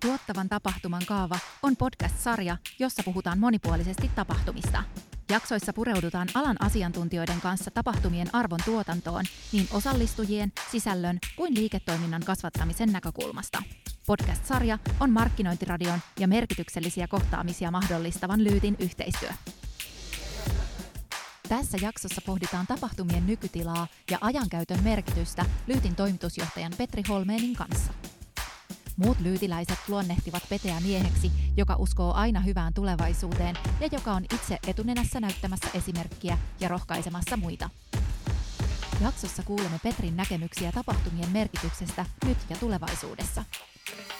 Tuottavan 0.00 0.48
tapahtuman 0.48 1.06
kaava 1.06 1.38
on 1.62 1.76
podcast-sarja, 1.76 2.56
jossa 2.78 3.02
puhutaan 3.02 3.38
monipuolisesti 3.38 4.10
tapahtumista. 4.14 4.84
Jaksoissa 5.30 5.72
pureudutaan 5.72 6.28
alan 6.34 6.56
asiantuntijoiden 6.62 7.40
kanssa 7.40 7.70
tapahtumien 7.70 8.34
arvon 8.34 8.58
tuotantoon 8.64 9.24
niin 9.52 9.68
osallistujien, 9.72 10.52
sisällön 10.70 11.18
kuin 11.36 11.54
liiketoiminnan 11.54 12.22
kasvattamisen 12.24 12.92
näkökulmasta. 12.92 13.62
Podcast-sarja 14.06 14.78
on 15.00 15.10
markkinointiradion 15.10 16.00
ja 16.20 16.28
merkityksellisiä 16.28 17.08
kohtaamisia 17.08 17.70
mahdollistavan 17.70 18.44
Lyytin 18.44 18.76
yhteistyö. 18.78 19.30
Tässä 21.48 21.78
jaksossa 21.80 22.20
pohditaan 22.26 22.66
tapahtumien 22.66 23.26
nykytilaa 23.26 23.86
ja 24.10 24.18
ajankäytön 24.20 24.82
merkitystä 24.82 25.44
Lyytin 25.66 25.96
toimitusjohtajan 25.96 26.72
Petri 26.78 27.02
Holmeenin 27.08 27.56
kanssa. 27.56 27.92
Muut 28.98 29.20
lyytiläiset 29.20 29.78
luonnehtivat 29.88 30.42
Peteä 30.48 30.80
mieheksi, 30.80 31.32
joka 31.56 31.76
uskoo 31.76 32.12
aina 32.12 32.40
hyvään 32.40 32.74
tulevaisuuteen 32.74 33.56
ja 33.80 33.88
joka 33.92 34.12
on 34.12 34.24
itse 34.24 34.58
etunenässä 34.66 35.20
näyttämässä 35.20 35.68
esimerkkiä 35.74 36.38
ja 36.60 36.68
rohkaisemassa 36.68 37.36
muita. 37.36 37.70
Jaksossa 39.00 39.42
kuulemme 39.42 39.78
Petrin 39.82 40.16
näkemyksiä 40.16 40.72
tapahtumien 40.72 41.30
merkityksestä 41.30 42.06
nyt 42.26 42.38
ja 42.50 42.56
tulevaisuudessa. 42.56 43.44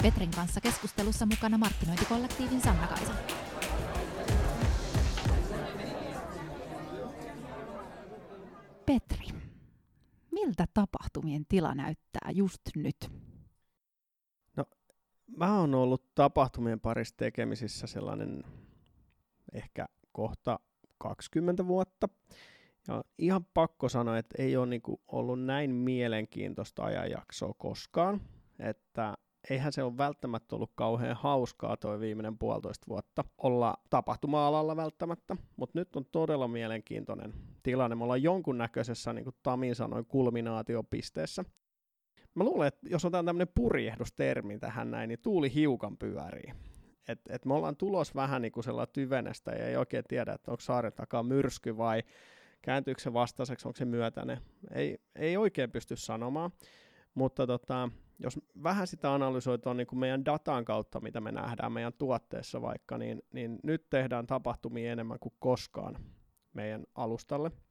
Petrin 0.03 0.31
kanssa 0.31 0.61
keskustelussa 0.61 1.27
mukana 1.27 1.59
markkinointikollektiivin 1.59 2.61
Sanna 2.61 2.87
Kaisa. 2.87 3.13
Petri, 8.87 9.27
miltä 10.31 10.65
tapahtumien 10.75 11.45
tila 11.49 11.75
näyttää 11.75 12.31
just 12.33 12.61
nyt? 12.77 13.28
Mä 15.37 15.61
oon 15.61 15.75
ollut 15.75 16.15
tapahtumien 16.15 16.81
parissa 16.81 17.17
tekemisissä 17.17 17.87
sellainen 17.87 18.45
ehkä 19.53 19.87
kohta 20.13 20.61
20 20.99 21.67
vuotta. 21.67 22.09
Ja 22.89 23.05
ihan 23.19 23.45
pakko 23.45 23.89
sanoa, 23.89 24.19
että 24.19 24.43
ei 24.43 24.57
ole 24.57 24.67
niinku 24.67 25.01
ollut 25.09 25.43
näin 25.43 25.71
mielenkiintoista 25.71 26.85
ajanjaksoa 26.85 27.55
koskaan. 27.59 28.21
Että 28.59 29.15
eihän 29.51 29.73
se 29.73 29.83
ole 29.83 29.97
välttämättä 29.97 30.57
ollut 30.57 30.73
kauhean 30.75 31.17
hauskaa 31.17 31.77
toi 31.77 32.01
viimeinen 32.01 32.39
puolitoista 32.39 32.87
vuotta 32.89 33.25
olla 33.39 33.75
tapahtuma-alalla 33.91 34.77
välttämättä, 34.77 35.37
mutta 35.57 35.79
nyt 35.79 35.97
on 35.97 36.05
todella 36.13 36.49
mielenkiintoinen 36.49 37.35
tilanne. 37.63 37.97
Me 37.97 38.05
ollaan 38.05 38.23
jonkunnäköisessä, 38.23 39.13
niin 39.13 39.25
kuin 39.25 39.37
Tami 39.43 39.75
sanoi, 39.75 40.05
kulminaatiopisteessä. 40.05 41.45
Mä 42.39 42.45
luulen, 42.45 42.69
että 42.69 42.89
jos 42.91 43.05
otetaan 43.05 43.27
tämmöinen 43.27 43.53
purjehdustermi 43.55 44.59
tähän 44.59 44.91
näin, 44.91 45.09
niin 45.09 45.19
tuuli 45.23 45.55
hiukan 45.55 45.97
pyörii. 45.97 46.53
Et, 47.09 47.21
et 47.29 47.45
me 47.45 47.55
ollaan 47.55 47.77
tulos 47.77 48.15
vähän 48.15 48.43
niin 48.43 48.53
kuin 48.53 48.65
sellainen 48.65 48.93
tyvenestä 48.93 49.51
ja 49.51 49.67
ei 49.67 49.77
oikein 49.77 50.05
tiedä, 50.09 50.33
että 50.33 50.51
onko 50.51 50.61
saaren 50.61 50.93
takaa 50.93 51.23
myrsky 51.23 51.77
vai 51.77 52.03
kääntyykö 52.63 53.01
se 53.01 53.13
vastaiseksi, 53.13 53.69
onko 53.69 53.77
se 53.77 53.85
myötäne. 53.85 54.43
Ei, 54.75 54.99
ei 55.17 55.37
oikein 55.37 55.71
pysty 55.71 55.97
sanomaan, 55.97 56.51
mutta 57.15 57.47
tota, 57.47 57.89
jos 58.19 58.41
vähän 58.63 58.87
sitä 58.87 59.15
analysoitua 59.15 59.75
niin 59.75 59.87
kuin 59.87 59.99
meidän 59.99 60.25
datan 60.25 60.65
kautta, 60.65 61.01
mitä 61.01 61.21
me 61.21 61.33
nähdään 61.33 61.73
meidän 61.73 61.93
tuotteessa 61.99 62.63
vaikka, 62.63 62.99
niin, 62.99 63.23
niin 63.33 63.59
nyt 63.63 63.91
tehdään 63.91 64.27
tapahtumia 64.27 64.93
enemmän 64.93 65.19
kuin 65.21 65.35
koskaan 65.39 65.97
meidän 66.55 66.85
alustalle– 66.95 67.51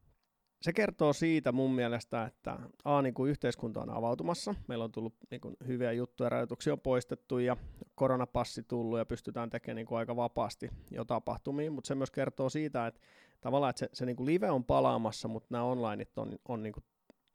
se 0.61 0.73
kertoo 0.73 1.13
siitä 1.13 1.51
mun 1.51 1.75
mielestä, 1.75 2.23
että 2.23 2.59
A, 2.83 3.01
niin 3.01 3.13
kuin 3.13 3.31
yhteiskunta 3.31 3.81
on 3.81 3.89
avautumassa, 3.89 4.55
meillä 4.67 4.83
on 4.83 4.91
tullut 4.91 5.15
niin 5.31 5.41
kuin, 5.41 5.55
hyviä 5.67 5.91
juttuja, 5.91 6.29
rajoituksia 6.29 6.73
on 6.73 6.79
poistettu 6.79 7.39
ja 7.39 7.57
koronapassi 7.95 8.63
tullut 8.63 8.97
ja 8.97 9.05
pystytään 9.05 9.49
tekemään 9.49 9.75
niin 9.75 9.85
kuin, 9.85 9.99
aika 9.99 10.15
vapaasti 10.15 10.69
jo 10.91 11.05
tapahtumia, 11.05 11.71
mutta 11.71 11.87
se 11.87 11.95
myös 11.95 12.11
kertoo 12.11 12.49
siitä, 12.49 12.87
että 12.87 13.01
tavallaan 13.41 13.69
että 13.69 13.79
se, 13.79 13.89
se 13.93 14.05
niin 14.05 14.15
kuin 14.15 14.27
live 14.27 14.51
on 14.51 14.63
palaamassa, 14.63 15.27
mutta 15.27 15.47
nämä 15.51 15.63
onlineit 15.63 16.17
on, 16.17 16.39
on 16.47 16.63
niin 16.63 16.73
kuin, 16.73 16.83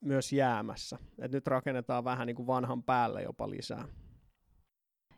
myös 0.00 0.32
jäämässä. 0.32 0.99
Et 1.19 1.32
nyt 1.32 1.47
rakennetaan 1.47 2.05
vähän 2.05 2.27
niin 2.27 2.37
kuin 2.37 2.47
vanhan 2.47 2.82
päälle 2.82 3.22
jopa 3.22 3.50
lisää. 3.50 3.88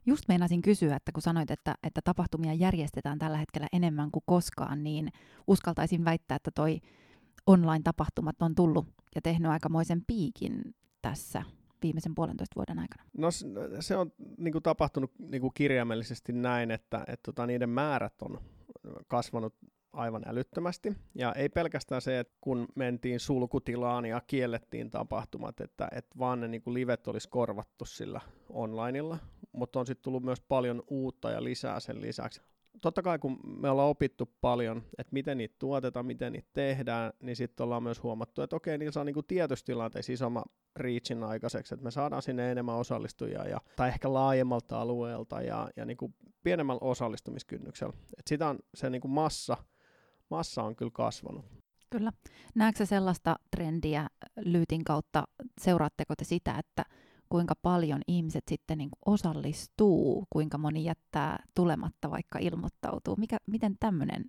Just 0.06 0.24
meinasin 0.28 0.62
kysyä, 0.62 0.96
että 0.96 1.12
kun 1.12 1.22
sanoit, 1.22 1.50
että, 1.50 1.74
että 1.82 2.00
tapahtumia 2.04 2.54
järjestetään 2.54 3.18
tällä 3.18 3.36
hetkellä 3.36 3.66
enemmän 3.72 4.10
kuin 4.10 4.22
koskaan, 4.26 4.84
niin 4.84 5.08
uskaltaisin 5.46 6.04
väittää, 6.04 6.36
että 6.36 6.50
toi 6.50 6.80
online-tapahtumat 7.46 8.42
on 8.42 8.54
tullut 8.54 8.86
ja 9.14 9.20
tehnyt 9.22 9.50
aikamoisen 9.50 10.02
piikin 10.06 10.62
tässä 11.02 11.42
viimeisen 11.82 12.14
puolentoista 12.14 12.56
vuoden 12.56 12.78
aikana? 12.78 13.04
No 13.18 13.28
se 13.80 13.96
on 13.96 14.12
niin 14.38 14.52
kuin, 14.52 14.62
tapahtunut 14.62 15.12
niin 15.18 15.40
kuin 15.40 15.54
kirjaimellisesti 15.54 16.32
näin, 16.32 16.70
että, 16.70 17.04
että 17.06 17.22
tota, 17.22 17.46
niiden 17.46 17.70
määrät 17.70 18.22
on 18.22 18.40
kasvanut 19.08 19.54
aivan 19.92 20.22
älyttömästi. 20.26 20.96
Ja 21.14 21.32
ei 21.32 21.48
pelkästään 21.48 22.02
se, 22.02 22.18
että 22.18 22.34
kun 22.40 22.68
mentiin 22.74 23.20
sulkutilaan 23.20 24.06
ja 24.06 24.20
kiellettiin 24.26 24.90
tapahtumat, 24.90 25.60
että, 25.60 25.88
että 25.92 26.18
vaan 26.18 26.40
ne 26.40 26.48
niin 26.48 26.62
kuin 26.62 26.74
livet 26.74 27.08
olisi 27.08 27.28
korvattu 27.28 27.84
sillä 27.84 28.20
onlineilla, 28.48 29.18
mutta 29.52 29.80
on 29.80 29.86
sitten 29.86 30.04
tullut 30.04 30.22
myös 30.22 30.40
paljon 30.40 30.82
uutta 30.88 31.30
ja 31.30 31.44
lisää 31.44 31.80
sen 31.80 32.00
lisäksi 32.00 32.40
totta 32.80 33.02
kai 33.02 33.18
kun 33.18 33.38
me 33.44 33.70
ollaan 33.70 33.88
opittu 33.88 34.32
paljon, 34.40 34.82
että 34.98 35.12
miten 35.12 35.38
niitä 35.38 35.54
tuotetaan, 35.58 36.06
miten 36.06 36.32
niitä 36.32 36.48
tehdään, 36.52 37.12
niin 37.20 37.36
sitten 37.36 37.64
ollaan 37.64 37.82
myös 37.82 38.02
huomattu, 38.02 38.42
että 38.42 38.56
okei, 38.56 38.78
niillä 38.78 38.92
saa 38.92 39.04
niinku 39.04 39.22
tietysti 39.22 39.66
tilanteissa 39.66 40.12
isomman 40.12 40.44
reachin 40.76 41.24
aikaiseksi, 41.24 41.74
että 41.74 41.84
me 41.84 41.90
saadaan 41.90 42.22
sinne 42.22 42.50
enemmän 42.50 42.74
osallistujia 42.74 43.48
ja, 43.48 43.60
tai 43.76 43.88
ehkä 43.88 44.12
laajemmalta 44.12 44.80
alueelta 44.80 45.42
ja, 45.42 45.68
ja 45.76 45.84
niinku 45.84 46.14
pienemmällä 46.42 46.80
osallistumiskynnyksellä. 46.82 47.94
Et 48.18 48.26
sitä 48.26 48.48
on 48.48 48.58
se 48.74 48.90
niinku 48.90 49.08
massa, 49.08 49.56
massa 50.30 50.62
on 50.62 50.76
kyllä 50.76 50.92
kasvanut. 50.94 51.44
Kyllä. 51.90 52.12
Näetkö 52.54 52.86
sellaista 52.86 53.36
trendiä 53.50 54.06
Lyytin 54.36 54.84
kautta, 54.84 55.24
seuraatteko 55.60 56.14
te 56.16 56.24
sitä, 56.24 56.58
että 56.58 56.84
kuinka 57.28 57.54
paljon 57.62 58.00
ihmiset 58.08 58.44
sitten 58.48 58.78
niin 58.78 58.90
osallistuu, 59.06 60.26
kuinka 60.30 60.58
moni 60.58 60.84
jättää 60.84 61.44
tulematta 61.54 62.10
vaikka 62.10 62.38
ilmoittautuu. 62.38 63.16
Mikä, 63.16 63.36
miten 63.46 63.76
tämmöinen 63.80 64.24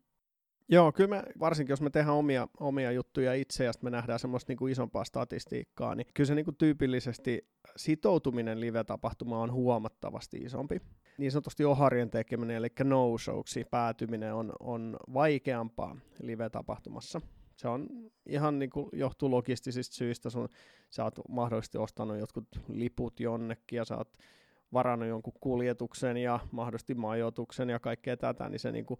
Joo, 0.70 0.92
kyllä 0.92 1.10
me, 1.10 1.24
varsinkin 1.40 1.72
jos 1.72 1.82
me 1.82 1.90
tehdään 1.90 2.18
omia, 2.18 2.48
omia 2.60 2.92
juttuja 2.92 3.34
itse 3.34 3.64
ja 3.64 3.72
me 3.82 3.90
nähdään 3.90 4.20
semmoista 4.20 4.52
niin 4.52 4.58
kuin 4.58 4.72
isompaa 4.72 5.04
statistiikkaa, 5.04 5.96
niin 5.96 6.08
kyllä 6.14 6.28
se 6.28 6.36
niin 6.36 6.46
kuin 6.46 6.56
tyypillisesti 6.56 7.48
sitoutuminen 7.78 8.60
live-tapahtumaan 8.60 9.42
on 9.42 9.52
huomattavasti 9.52 10.38
isompi. 10.38 10.82
Niin 11.18 11.32
sanotusti 11.32 11.66
oharien 11.66 12.10
tekeminen, 12.10 12.56
eli 12.56 12.68
no-showksi 12.84 13.66
päätyminen 13.72 14.34
on, 14.34 14.54
on 14.60 14.98
vaikeampaa 15.14 15.98
live-tapahtumassa. 16.22 17.22
Se 17.56 17.68
on 17.68 17.88
ihan 18.26 18.60
niin 18.60 18.70
kuin 18.70 18.90
johtuu 18.94 19.32
logistisista 19.32 19.96
syistä. 19.96 20.30
Sun, 20.30 20.50
sä 20.90 21.04
oot 21.04 21.20
mahdollisesti 21.30 21.78
ostanut 21.78 22.20
jotkut 22.20 22.48
liput 22.68 23.20
jonnekin 23.20 23.78
ja 23.78 23.86
sä 23.86 23.98
oot 23.98 24.18
varannut 24.74 25.10
jonkun 25.10 25.34
kuljetuksen 25.40 26.18
ja 26.18 26.40
mahdollisesti 26.52 26.96
majoituksen 26.96 27.70
ja 27.70 27.80
kaikkea 27.80 28.18
tätä, 28.18 28.50
niin 28.50 28.60
se 28.60 28.72
niin 28.72 28.86
kuin 28.86 29.00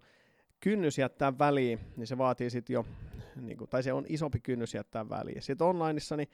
kynnys 0.60 0.98
jättää 0.98 1.38
väliin, 1.38 1.80
niin 1.96 2.06
se 2.06 2.18
vaatii 2.18 2.50
sitten 2.50 2.74
jo, 2.74 2.86
niin 3.40 3.58
kuin, 3.58 3.70
tai 3.70 3.82
se 3.82 3.92
on 3.92 4.04
isompi 4.08 4.40
kynnys 4.40 4.74
jättää 4.74 5.08
väliin. 5.08 5.42
Sitten 5.42 5.66
onlineissa 5.66 6.16
niin 6.16 6.28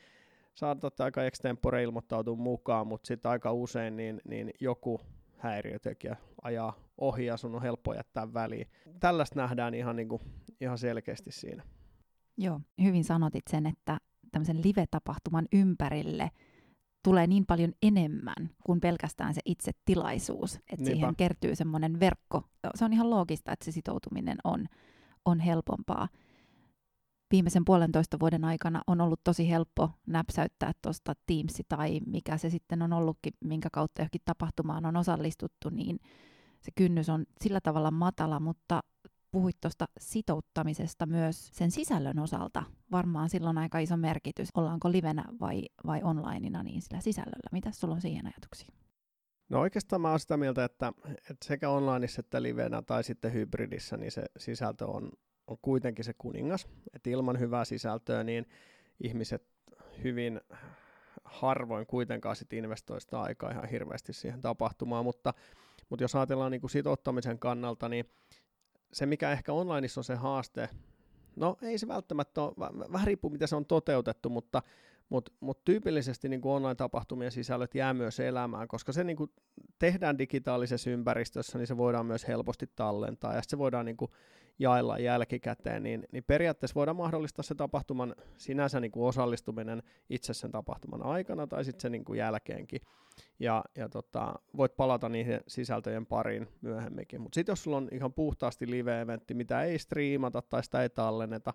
saatat 0.55 1.00
aika 1.00 1.25
extempore 1.25 1.82
ilmoittautua 1.82 2.37
mukaan, 2.37 2.87
mutta 2.87 3.06
sitten 3.06 3.31
aika 3.31 3.53
usein 3.53 3.97
niin, 3.97 4.21
niin 4.28 4.50
joku 4.61 5.00
häiriötekijä 5.37 6.16
ajaa 6.43 6.77
ohi 6.99 7.27
ja 7.27 7.37
sun 7.37 7.55
on 7.55 7.62
helppo 7.62 7.94
jättää 7.94 8.34
väliin. 8.34 8.66
Tällaista 9.00 9.41
nähdään 9.41 9.75
ihan, 9.75 9.97
niin 9.97 10.09
kuin, 10.09 10.22
ihan 10.61 10.78
selkeästi 10.78 11.32
siinä. 11.32 11.62
Joo, 12.38 12.60
hyvin 12.82 13.04
sanotit 13.04 13.43
sen, 13.50 13.66
että 13.66 13.98
tämmöisen 14.32 14.62
live-tapahtuman 14.65 15.47
ympärille 15.53 16.31
tulee 17.04 17.26
niin 17.26 17.47
paljon 17.47 17.72
enemmän 17.82 18.50
kuin 18.65 18.81
pelkästään 18.81 19.34
se 19.34 19.41
itse 19.44 19.72
tilaisuus, 19.84 20.55
että 20.55 20.76
Niinpä. 20.76 20.90
siihen 20.93 21.17
kertyy 21.17 21.56
semmoinen 21.56 22.00
verkko. 22.00 22.43
Se 22.75 22.84
on 22.84 22.93
ihan 22.93 23.11
loogista, 23.11 23.52
että 23.52 23.64
se 23.64 23.73
sitoutuminen 23.73 24.38
on, 24.44 24.67
on 25.25 25.40
helpompaa. 25.40 26.08
Viimeisen 27.31 27.64
puolentoista 27.64 28.20
vuoden 28.20 28.44
aikana 28.44 28.82
on 28.87 29.00
ollut 29.00 29.20
tosi 29.25 29.50
helppo 29.50 29.90
näpsäyttää 30.06 30.73
tuosta 30.82 31.12
Teams 31.26 31.62
tai 31.69 32.00
mikä 32.06 32.37
se 32.38 32.50
sitten 32.50 32.82
on 32.82 32.93
ollutkin, 32.93 33.34
minkä 33.44 33.69
kautta 33.73 34.02
johonkin 34.02 34.20
tapahtumaan 34.25 34.87
on 34.87 34.96
osallistuttu, 34.96 35.69
niin 35.70 35.99
se 36.61 36.70
kynnys 36.75 37.08
on 37.08 37.25
sillä 37.40 37.61
tavalla 37.61 37.90
matala, 37.90 38.40
mutta 38.40 38.81
puhuit 39.32 39.61
tuosta 39.61 39.88
sitouttamisesta 40.00 41.06
myös 41.06 41.50
sen 41.52 41.70
sisällön 41.70 42.19
osalta. 42.19 42.62
Varmaan 42.90 43.29
silloin 43.29 43.58
aika 43.58 43.79
iso 43.79 43.96
merkitys, 43.96 44.49
ollaanko 44.55 44.93
livenä 44.93 45.25
vai, 45.40 45.62
vai 45.87 46.02
onlineina 46.02 46.62
niin 46.62 46.82
sillä 46.82 47.00
sisällöllä. 47.00 47.49
Mitä 47.52 47.70
sulla 47.70 47.94
on 47.94 48.00
siihen 48.00 48.26
ajatuksia? 48.26 48.69
No 49.49 49.61
oikeastaan 49.61 50.02
mä 50.02 50.11
oon 50.11 50.20
sitä 50.20 50.37
mieltä, 50.37 50.64
että, 50.64 50.93
että 51.08 51.46
sekä 51.46 51.70
onlineissa 51.70 52.20
että 52.20 52.43
livenä 52.43 52.82
tai 52.82 53.05
sitten 53.05 53.32
hybridissä, 53.32 53.96
niin 53.96 54.12
se 54.12 54.25
sisältö 54.38 54.87
on, 54.87 55.12
on 55.46 55.56
kuitenkin 55.62 56.05
se 56.05 56.12
kuningas. 56.19 56.69
Että 56.94 57.11
ilman 57.11 57.40
hyvää 57.40 57.64
sisältöä, 57.64 58.25
niin 58.25 58.46
ihmiset 59.00 59.46
hyvin 60.05 60.40
harvoin 61.25 61.87
kuitenkaan 61.87 62.37
sit 62.37 62.52
investoista 62.52 63.23
aikaa 63.23 63.50
ihan 63.50 63.69
hirveästi 63.69 64.12
siihen 64.12 64.40
tapahtumaan, 64.40 65.05
mutta 65.05 65.34
mutta 65.88 66.05
jos 66.05 66.14
ajatellaan 66.14 66.50
niin 66.50 66.61
kuin 66.61 66.70
sitouttamisen 66.70 67.38
kannalta, 67.38 67.88
niin 67.88 68.05
se 68.93 69.06
mikä 69.06 69.33
ehkä 69.33 69.53
onlineissa 69.53 70.00
on 70.00 70.05
se 70.05 70.15
haaste, 70.15 70.69
no 71.37 71.56
ei 71.62 71.79
se 71.79 71.89
välttämättä 71.89 72.43
ole, 72.43 72.55
vähän 72.93 73.06
riippuu 73.06 73.31
miten 73.31 73.49
se 73.49 73.56
on 73.56 73.67
toteutettu, 73.67 74.29
mutta 74.29 74.62
mutta 75.12 75.32
mut 75.41 75.64
tyypillisesti 75.64 76.29
niin 76.29 76.41
online-tapahtumien 76.44 77.32
sisällöt 77.32 77.75
jää 77.75 77.94
myös 77.94 78.20
elämään, 78.20 78.69
koska 78.69 78.93
se 78.93 79.05
niin 79.05 79.17
kuin 79.17 79.31
tehdään 79.79 80.19
digitaalisessa 80.19 80.91
ympäristössä, 80.91 81.59
niin 81.59 81.67
se 81.67 81.76
voidaan 81.76 82.06
myös 82.06 82.29
helposti 82.29 82.67
tallentaa, 82.76 83.35
ja 83.35 83.41
se 83.47 83.59
voidaan 83.59 83.87
niin 83.87 83.97
kuin 83.97 84.11
jaella 84.59 84.99
jälkikäteen, 84.99 85.82
niin, 85.82 86.05
niin 86.12 86.25
periaatteessa 86.25 86.75
voidaan 86.75 86.97
mahdollistaa 86.97 87.43
se 87.43 87.55
tapahtuman 87.55 88.14
sinänsä 88.37 88.81
niin 88.81 88.93
kuin 88.93 89.09
osallistuminen 89.09 89.82
itse 90.11 90.35
sen 90.35 90.50
tapahtuman 90.50 91.06
aikana 91.06 91.47
tai 91.47 91.65
sitten 91.65 91.81
sen 91.81 91.93
niin 91.93 92.05
kuin 92.05 92.19
jälkeenkin. 92.19 92.81
Ja, 93.41 93.65
ja 93.76 93.88
tota, 93.88 94.35
voit 94.56 94.76
palata 94.76 95.08
niihin 95.08 95.41
sisältöjen 95.49 96.06
pariin 96.06 96.49
myöhemminkin. 96.61 97.20
Mutta 97.20 97.35
sitten 97.35 97.53
jos 97.53 97.62
sulla 97.62 97.76
on 97.76 97.88
ihan 97.93 98.12
puhtaasti 98.12 98.70
live-eventti, 98.70 99.35
mitä 99.35 99.62
ei 99.62 99.79
striimata 99.79 100.43
tai 100.43 100.65
sitä 100.65 100.82
ei 100.82 100.91
tallenneta, 100.91 101.55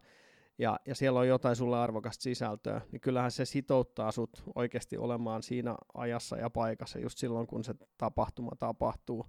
ja, 0.58 0.80
ja 0.86 0.96
siellä 0.96 1.20
on 1.20 1.28
jotain 1.28 1.56
sulle 1.56 1.78
arvokasta 1.78 2.24
sisältöä, 2.24 2.82
niin 2.92 3.00
kyllähän 3.02 3.32
se 3.32 3.46
sitouttaa 3.46 4.12
sut 4.12 4.44
oikeasti 4.56 4.98
olemaan 4.98 5.44
siinä 5.44 5.76
ajassa 5.94 6.38
ja 6.38 6.50
paikassa 6.50 7.00
just 7.00 7.18
silloin, 7.18 7.48
kun 7.48 7.64
se 7.64 7.76
tapahtuma 7.98 8.52
tapahtuu. 8.60 9.26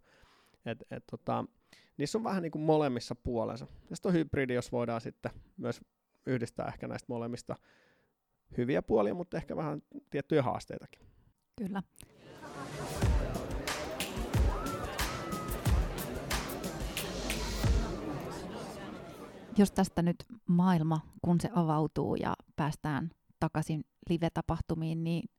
Et, 0.67 0.85
et, 0.91 1.05
tota, 1.11 1.45
niissä 1.97 2.19
on 2.19 2.25
vähän 2.25 2.43
niin 2.43 2.53
kuin 2.53 2.63
molemmissa 2.63 3.15
puolensa. 3.15 3.67
Ja 3.91 3.97
sitten 3.97 4.11
on 4.11 4.15
hybridi, 4.15 4.55
jos 4.55 4.73
voidaan 4.73 5.01
sitten 5.01 5.31
myös 5.57 5.81
yhdistää 6.27 6.67
ehkä 6.67 6.89
näistä 6.89 7.07
molemmista 7.09 7.57
hyviä 8.57 8.83
puolia, 8.83 9.15
mutta 9.15 9.37
ehkä 9.37 9.57
vähän 9.57 9.83
tiettyjä 10.11 10.43
haasteitakin. 10.43 11.03
Kyllä. 11.57 11.83
Jos 19.59 19.73
tästä 19.73 20.03
nyt 20.03 20.17
maailma, 20.49 21.01
kun 21.23 21.41
se 21.41 21.49
avautuu 21.55 22.15
ja 22.15 22.35
päästään 22.57 23.11
takaisin 23.41 23.85
live-tapahtumiin, 24.11 25.05
niin 25.05 25.31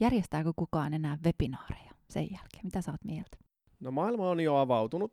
järjestääkö 0.00 0.52
kukaan 0.56 0.94
enää 0.94 1.18
webinaareja 1.24 1.92
sen 2.08 2.22
jälkeen? 2.22 2.64
Mitä 2.64 2.82
sä 2.82 2.90
oot 2.90 3.04
mieltä? 3.04 3.36
No 3.80 3.90
maailma 3.90 4.30
on 4.30 4.40
jo 4.40 4.56
avautunut. 4.56 5.12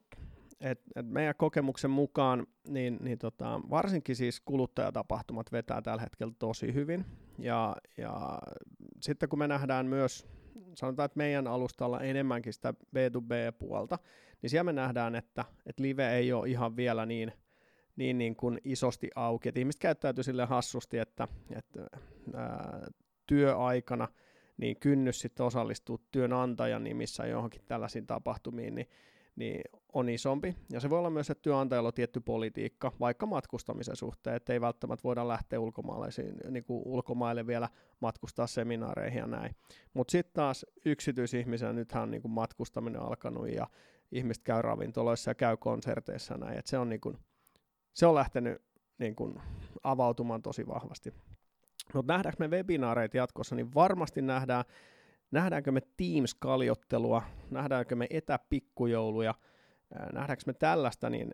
Et, 0.62 0.82
et 0.96 1.10
meidän 1.10 1.36
kokemuksen 1.38 1.92
mukaan 1.92 2.48
niin, 2.68 2.98
niin 3.02 3.18
tota, 3.18 3.62
varsinkin 3.70 4.16
siis 4.16 4.40
kuluttajatapahtumat 4.40 5.52
vetää 5.52 5.82
tällä 5.82 6.02
hetkellä 6.02 6.34
tosi 6.40 6.74
hyvin. 6.74 7.06
Ja, 7.40 7.76
ja 7.98 8.40
sitten 9.02 9.30
kun 9.30 9.40
me 9.40 9.48
nähdään 9.48 9.86
myös, 9.86 10.28
sanotaan, 10.76 11.06
että 11.06 11.18
meidän 11.18 11.48
alustalla 11.48 12.02
enemmänkin 12.02 12.54
sitä 12.54 12.74
B2B-puolta, 12.96 14.00
niin 14.42 14.50
siellä 14.50 14.64
me 14.64 14.74
nähdään, 14.74 15.16
että, 15.16 15.46
että 15.66 15.84
live 15.84 16.16
ei 16.18 16.34
ole 16.34 16.50
ihan 16.50 16.76
vielä 16.76 17.06
niin, 17.06 17.32
niin, 17.96 18.18
niin 18.18 18.36
kuin 18.36 18.62
isosti 18.64 19.10
auki. 19.16 19.50
Et 19.50 19.58
ihmiset 19.58 19.82
käyttäytyy 19.82 20.24
sille 20.24 20.46
hassusti, 20.46 20.98
että, 20.98 21.28
että 21.56 21.88
ää, 22.34 22.88
työaikana– 23.28 24.08
niin 24.58 24.80
kynnys 24.80 25.20
sitten 25.20 25.46
osallistua 25.46 25.98
työnantajan 26.12 26.84
nimissä 26.84 27.26
johonkin 27.26 27.62
tällaisiin 27.66 28.08
tapahtumiin, 28.08 28.76
niin, 28.76 28.88
niin 29.36 29.62
on 29.94 30.10
isompi. 30.10 30.56
Ja 30.72 30.80
se 30.80 30.90
voi 30.90 31.00
olla 31.00 31.10
myös, 31.10 31.30
että 31.30 31.42
työnantajalla 31.42 31.88
on 31.88 31.94
tietty 31.94 32.20
politiikka, 32.20 32.92
vaikka 33.00 33.26
matkustamisen 33.26 33.96
suhteen, 33.96 34.36
että 34.36 34.54
ei 34.54 34.62
välttämättä 34.62 35.04
voida 35.04 35.28
lähteä 35.28 35.60
ulkomaalaisiin, 35.60 36.38
niin 36.50 36.64
kuin 36.64 36.82
ulkomaille 36.86 37.48
vielä 37.48 37.70
matkustaa 38.00 38.48
seminaareihin 38.48 39.20
ja 39.20 39.28
näin. 39.28 39.56
Mutta 39.94 40.12
sitten 40.12 40.34
taas 40.34 40.66
yksityisihmisen 40.86 41.76
nythän 41.76 42.04
on 42.04 42.12
niin 42.12 42.22
kuin 42.22 42.32
matkustaminen 42.32 43.02
alkanut 43.02 43.50
ja 43.50 43.68
ihmiset 44.12 44.44
käy 44.44 44.62
ravintoloissa 44.62 45.32
ja 45.32 45.36
käy 45.36 45.58
konserteissa 45.58 46.34
ja 46.34 46.38
näin. 46.38 46.60
Et 46.60 46.68
se, 46.68 46.78
on 46.78 46.90
niin 46.90 47.02
kuin, 47.02 47.18
se 47.96 48.06
on 48.06 48.16
lähtenyt 48.16 48.62
niin 48.98 49.16
kuin 49.16 49.42
avautumaan 49.84 50.42
tosi 50.42 50.68
vahvasti. 50.68 51.14
Mutta 51.94 52.14
nähdäänkö 52.14 52.48
me 52.48 52.58
webinaareita 52.58 53.18
jatkossa, 53.18 53.56
niin 53.56 53.74
varmasti 53.74 54.22
nähdään, 54.22 54.66
nähdäänkö 55.32 55.72
me 55.72 55.82
Teams-kaljottelua, 55.82 57.22
nähdäänkö 57.52 57.96
me 57.96 58.08
etäpikkujouluja, 58.10 59.36
nähdäänkö 60.14 60.44
me 60.46 60.54
tällaista, 60.54 61.10
niin 61.10 61.32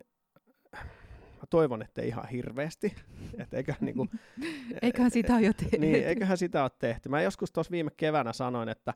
mä 1.41 1.47
toivon, 1.49 1.81
että 1.81 2.01
ei 2.01 2.07
ihan 2.07 2.27
hirveästi. 2.27 2.95
Et 3.41 3.53
eiköhän, 3.53 3.81
niinku, 3.81 4.07
eiköhän 4.81 5.11
sitä 5.11 5.33
ole 5.33 5.41
jo 5.41 5.53
tehty. 5.61 5.77
Niin, 5.77 6.07
eiköhän 6.07 6.37
sitä 6.37 6.63
ole 6.63 6.71
tehty. 6.79 7.09
Mä 7.09 7.21
joskus 7.21 7.51
tuossa 7.51 7.71
viime 7.71 7.91
keväänä 7.97 8.33
sanoin, 8.33 8.69
että 8.69 8.93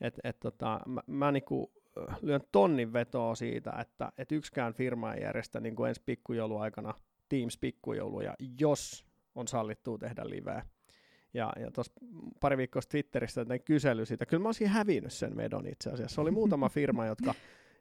et, 0.00 0.20
et, 0.24 0.40
tota, 0.40 0.80
mä, 0.86 1.00
mä 1.06 1.32
niinku, 1.32 1.72
lyön 2.22 2.40
tonnin 2.52 2.92
vetoa 2.92 3.34
siitä, 3.34 3.72
että 3.80 4.12
et 4.18 4.32
yksikään 4.32 4.74
firma 4.74 5.14
ei 5.14 5.22
järjestä 5.22 5.60
niinku 5.60 5.84
ensi 5.84 6.02
pikkujouluaikana 6.06 6.94
Teams-pikkujouluja, 7.28 8.34
jos 8.60 9.04
on 9.34 9.48
sallittua 9.48 9.98
tehdä 9.98 10.22
liveä. 10.24 10.66
Ja, 11.34 11.52
ja 11.60 11.70
tuossa 11.70 11.92
pari 12.40 12.56
viikkoa 12.56 12.82
Twitterissä 12.88 13.44
tein 13.44 13.62
kysely 13.62 14.06
siitä. 14.06 14.26
Kyllä 14.26 14.42
mä 14.42 14.48
olisin 14.48 14.68
hävinnyt 14.68 15.12
sen 15.12 15.36
vedon 15.36 15.66
itse 15.66 15.90
asiassa. 15.90 16.22
Oli 16.22 16.30
muutama 16.30 16.68
firma, 16.78 17.06
jotka, 17.06 17.34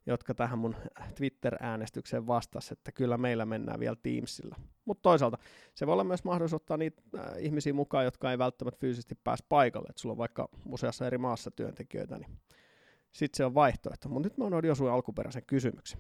jotka 0.06 0.34
tähän 0.34 0.60
mun 0.60 0.76
Twitter-äänestykseen 1.16 2.28
vastasi, 2.28 2.74
että 2.74 2.92
kyllä 2.92 3.18
meillä 3.18 3.46
mennään 3.46 3.80
vielä 3.80 3.96
Teamsilla. 4.04 4.56
Mutta 4.86 5.02
toisaalta 5.02 5.38
se 5.76 5.88
voi 5.88 5.94
olla 5.94 6.04
myös 6.04 6.24
mahdollisuus 6.24 6.62
ottaa 6.62 6.78
niitä 6.78 7.02
äh, 7.18 7.26
ihmisiä 7.40 7.74
mukaan, 7.74 8.06
jotka 8.06 8.32
ei 8.32 8.38
välttämättä 8.38 8.80
fyysisesti 8.80 9.16
pääse 9.24 9.44
paikalle. 9.50 9.88
Että 9.90 10.02
sulla 10.02 10.14
on 10.14 10.18
vaikka 10.18 10.50
useassa 10.66 11.08
eri 11.08 11.18
maassa 11.18 11.52
työntekijöitä, 11.52 12.18
niin 12.18 12.38
sitten 13.12 13.38
se 13.38 13.46
on 13.46 13.54
vaihtoehto. 13.54 14.10
Mutta 14.10 14.30
nyt 14.30 14.38
mä 14.38 14.46
unohdin 14.46 14.68
jo 14.68 14.76
sun 14.76 14.92
alkuperäisen 14.92 15.46
kysymyksen. 15.48 16.00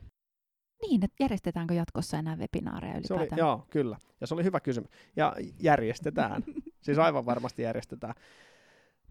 Niin, 0.82 1.04
että 1.04 1.24
järjestetäänkö 1.24 1.74
jatkossa 1.74 2.18
enää 2.18 2.36
webinaareja 2.36 2.94
ylipäätään? 2.94 3.30
Se 3.30 3.34
oli, 3.34 3.40
joo, 3.40 3.68
kyllä. 3.70 3.98
Ja 4.22 4.28
se 4.28 4.34
oli 4.34 4.44
hyvä 4.44 4.60
kysymys. 4.60 4.90
Ja 5.16 5.36
järjestetään. 5.60 6.44
siis 6.82 6.98
aivan 6.98 7.26
varmasti 7.26 7.62
järjestetään. 7.62 8.16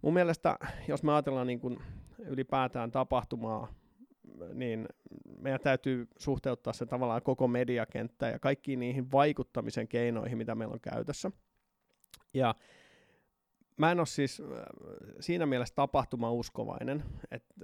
Mun 0.02 0.14
mielestä, 0.14 0.56
jos 0.88 1.02
me 1.02 1.12
ajatellaan 1.12 1.46
niin 1.46 1.60
kuin 1.60 1.78
ylipäätään 2.18 2.90
tapahtumaa, 2.90 3.68
niin 4.54 4.88
meidän 5.38 5.60
täytyy 5.60 6.08
suhteuttaa 6.18 6.72
se 6.72 6.86
tavallaan 6.86 7.22
koko 7.22 7.48
mediakenttä 7.48 8.28
ja 8.28 8.38
kaikkiin 8.38 8.80
niihin 8.80 9.12
vaikuttamisen 9.12 9.88
keinoihin, 9.88 10.38
mitä 10.38 10.54
meillä 10.54 10.74
on 10.74 10.80
käytössä. 10.80 11.30
Ja 12.34 12.54
mä 13.80 13.92
en 13.92 14.00
ole 14.00 14.06
siis 14.06 14.40
äh, 14.40 14.46
siinä 15.20 15.46
mielessä 15.46 15.74
tapahtuma-uskovainen, 15.74 17.02
että 17.30 17.54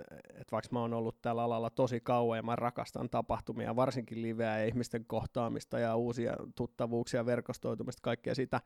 et 0.40 0.52
vaikka 0.52 0.68
mä 0.72 0.80
oon 0.80 0.94
ollut 0.94 1.22
tällä 1.22 1.42
alalla 1.42 1.70
tosi 1.70 2.00
kauan 2.00 2.38
ja 2.38 2.42
mä 2.42 2.56
rakastan 2.56 3.10
tapahtumia, 3.10 3.76
varsinkin 3.76 4.22
liveä 4.22 4.58
ja 4.58 4.66
ihmisten 4.66 5.04
kohtaamista 5.04 5.78
ja 5.78 5.96
uusia 5.96 6.36
tuttavuuksia, 6.54 7.26
verkostoitumista, 7.26 8.02
kaikkea 8.02 8.34
sitä, 8.34 8.60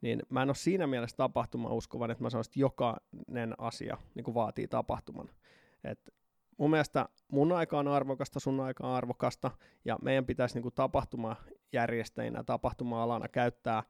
niin 0.00 0.22
mä 0.28 0.42
en 0.42 0.48
ole 0.48 0.54
siinä 0.54 0.86
mielessä 0.86 1.16
tapahtuma-uskovainen, 1.16 2.12
että 2.12 2.24
mä 2.24 2.30
sanoisin, 2.30 2.50
että 2.50 2.60
jokainen 2.60 3.54
asia 3.58 3.98
niin 4.14 4.24
kuin 4.24 4.34
vaatii 4.34 4.68
tapahtuman. 4.68 5.28
Et 5.84 6.14
mun 6.58 6.70
mielestä 6.70 7.08
mun 7.32 7.52
aika 7.52 7.78
on 7.78 7.88
arvokasta, 7.88 8.40
sun 8.40 8.60
aika 8.60 8.86
on 8.86 8.94
arvokasta, 8.94 9.50
ja 9.84 9.98
meidän 10.02 10.26
pitäisi 10.26 10.60
niin 10.60 10.72
tapahtumajärjestäjinä, 10.74 12.44
tapahtuma-alana 12.44 13.28
käyttää 13.28 13.82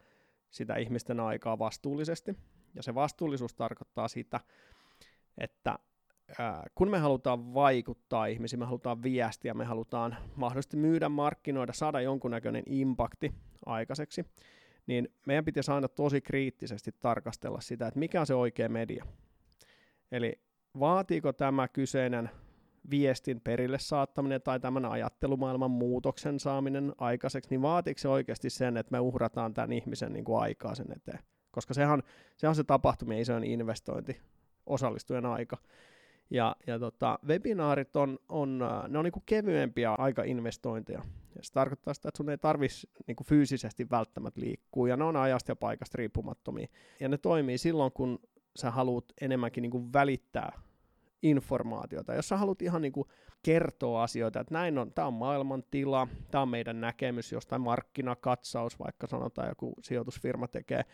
sitä 0.51 0.77
ihmisten 0.77 1.21
aikaa 1.21 1.59
vastuullisesti, 1.59 2.37
ja 2.75 2.83
se 2.83 2.95
vastuullisuus 2.95 3.55
tarkoittaa 3.55 4.09
sitä, 4.09 4.41
että 5.39 5.79
kun 6.75 6.91
me 6.91 6.99
halutaan 6.99 7.55
vaikuttaa 7.55 8.27
ihmisiin, 8.27 8.61
me 8.61 8.67
halutaan 8.67 9.03
viestiä, 9.03 9.55
me 9.55 9.65
halutaan 9.65 10.17
mahdollisesti 10.37 10.77
myydä, 10.77 11.09
markkinoida, 11.09 11.73
saada 11.73 12.01
jonkunnäköinen 12.01 12.63
impakti 12.67 13.35
aikaiseksi, 13.67 14.27
niin 14.87 15.09
meidän 15.27 15.45
pitäisi 15.45 15.71
aina 15.71 15.89
tosi 15.89 16.21
kriittisesti 16.21 16.91
tarkastella 17.01 17.61
sitä, 17.61 17.87
että 17.87 18.01
mikä 18.01 18.21
on 18.21 18.27
se 18.27 18.35
oikea 18.35 18.69
media. 18.69 19.05
Eli 20.13 20.41
vaatiiko 20.81 21.33
tämä 21.33 21.69
kyseinen 21.69 22.31
viestin 22.91 23.41
perille 23.41 23.79
saattaminen 23.79 24.43
tai 24.43 24.61
tämän 24.61 24.85
ajattelumaailman 24.85 25.71
muutoksen 25.71 26.41
saaminen 26.41 26.93
aikaiseksi, 26.99 27.51
niin 27.51 27.63
vaatiiko 27.63 27.99
se 27.99 28.09
oikeasti 28.09 28.51
sen, 28.51 28.77
että 28.77 28.93
me 28.93 29.01
uhrataan 29.01 29.55
tämän 29.55 29.73
ihmisen 29.73 30.13
niin 30.13 30.25
kuin 30.25 30.43
aikaa 30.43 30.75
sen 30.75 30.93
eteen? 30.97 31.19
Koska 31.55 31.75
sehän, 31.75 32.03
se 32.37 32.49
on 32.49 32.55
se 32.55 32.65
tapahtumien 32.65 33.21
isoin 33.21 33.45
investointi, 33.45 34.21
osallistujen 34.67 35.27
aika. 35.27 35.57
Ja, 36.31 36.57
ja 36.67 36.79
tota, 36.79 37.19
webinaarit 37.27 37.97
on, 37.97 38.19
on, 38.29 38.63
äh, 38.63 38.89
ne 38.89 38.99
on 38.99 39.05
niinku 39.05 39.23
kevyempiä 39.27 39.93
aikainvestointeja. 39.93 41.03
Ja 41.37 41.43
se 41.43 41.53
tarkoittaa 41.53 41.95
sitä, 41.95 42.09
että 42.09 42.17
sun 42.17 42.31
ei 42.31 42.39
tarvitsisi 42.39 42.91
niinku 43.07 43.25
fyysisesti 43.25 43.91
välttämättä 43.91 44.41
liikkua, 44.41 44.89
ja 44.89 44.97
ne 44.97 45.05
on 45.05 45.17
ajasta 45.17 45.53
ja 45.53 45.57
paikasta 45.57 45.97
riippumattomia. 45.97 46.67
Ja 47.01 47.09
ne 47.09 47.19
toimii 47.19 47.59
silloin, 47.59 47.93
kun 47.93 48.19
sä 48.57 48.71
haluat 48.71 49.05
enemmänkin 49.21 49.63
niinku 49.63 49.93
välittää 49.93 50.53
informaatiota. 51.23 52.15
Jos 52.15 52.29
sä 52.29 52.37
haluat 52.37 52.63
ihan 52.63 52.83
niinku 52.83 53.07
kertoa 53.43 54.03
asioita, 54.03 54.41
että 54.41 54.55
näin 54.55 54.79
on, 54.79 54.93
tämä 54.93 55.07
on 55.07 55.15
maailman 55.15 55.65
tila, 55.71 56.09
tämä 56.31 56.43
on 56.43 56.49
meidän 56.49 56.81
näkemys 56.81 57.33
jostain 57.33 57.63
markkinakatsaus, 57.63 58.79
vaikka 58.79 59.07
sanotaan 59.07 59.49
joku 59.49 59.75
sijoitusfirma 59.83 60.49
tekee 60.49 60.85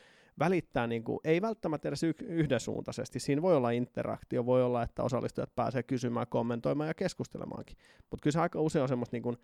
välittää, 0.40 0.86
niin 0.86 1.04
kuin, 1.04 1.18
ei 1.24 1.42
välttämättä 1.42 1.88
edes 1.88 2.02
yhdensuuntaisesti. 2.22 3.20
Siinä 3.20 3.42
voi 3.42 3.56
olla 3.56 3.70
interaktio, 3.70 4.46
voi 4.46 4.62
olla, 4.62 4.82
että 4.82 5.02
osallistujat 5.02 5.54
pääsee 5.54 5.82
kysymään, 5.82 6.26
kommentoimaan 6.26 6.88
ja 6.88 6.94
keskustelemaankin. 6.94 7.76
Mutta 8.10 8.22
kyllä 8.22 8.32
se 8.32 8.40
aika 8.40 8.60
usein 8.60 8.82
on 8.82 8.88
semmoista 8.88 9.16
niin 9.16 9.22
kuin, 9.22 9.36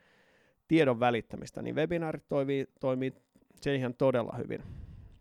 tiedon 0.69 1.00
välittämistä, 1.00 1.62
niin 1.62 1.75
webinaarit 1.75 2.29
toimii, 2.29 2.67
toimii 2.81 3.12
se 3.61 3.75
ihan 3.75 3.95
todella 3.95 4.37
hyvin. 4.38 4.62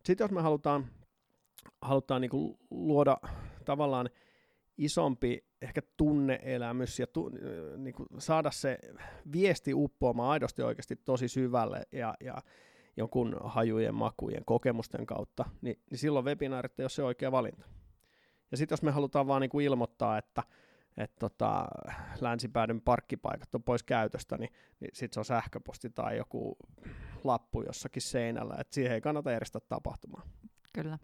Sitten 0.05 0.25
jos 0.25 0.31
me 0.31 0.41
halutaan, 0.41 0.87
halutaan 1.81 2.21
niin 2.21 2.29
kuin 2.29 2.57
luoda 2.69 3.17
tavallaan 3.65 4.09
isompi 4.77 5.45
ehkä 5.61 5.81
tunneelämys 5.97 6.99
ja 6.99 7.07
tu, 7.07 7.31
niin 7.77 7.93
kuin 7.93 8.07
saada 8.17 8.51
se 8.51 8.77
viesti 9.31 9.73
uppoamaan 9.73 10.29
aidosti 10.29 10.61
oikeasti 10.61 10.95
tosi 10.95 11.27
syvälle 11.27 11.81
ja, 11.91 12.15
ja 12.19 12.37
jonkun 12.97 13.37
hajujen, 13.43 13.95
makujen, 13.95 14.45
kokemusten 14.45 15.05
kautta, 15.05 15.45
niin, 15.61 15.79
niin 15.89 15.97
silloin 15.99 16.25
webinaarit 16.25 16.79
ei 16.79 16.83
ole 16.83 16.89
se 16.89 17.03
oikea 17.03 17.31
valinta. 17.31 17.67
Ja 18.51 18.57
sitten 18.57 18.73
jos 18.73 18.81
me 18.81 18.91
halutaan 18.91 19.27
vaan 19.27 19.41
niin 19.41 19.49
kuin 19.49 19.65
ilmoittaa, 19.65 20.17
että 20.17 20.43
että 20.97 21.15
tota, 21.19 21.67
länsipäädyn 22.21 22.81
parkkipaikat 22.81 23.55
on 23.55 23.63
pois 23.63 23.83
käytöstä, 23.83 24.37
niin, 24.37 24.49
niin 24.79 24.89
sitten 24.93 25.13
se 25.13 25.19
on 25.19 25.25
sähköposti 25.25 25.89
tai 25.89 26.17
joku 26.17 26.57
lappu 27.23 27.61
jossakin 27.61 28.01
seinällä, 28.01 28.55
että 28.59 28.75
siihen 28.75 28.93
ei 28.93 29.01
kannata 29.01 29.31
järjestää 29.31 29.61
tapahtumaa. 29.69 30.21
Kyllä. 30.73 30.97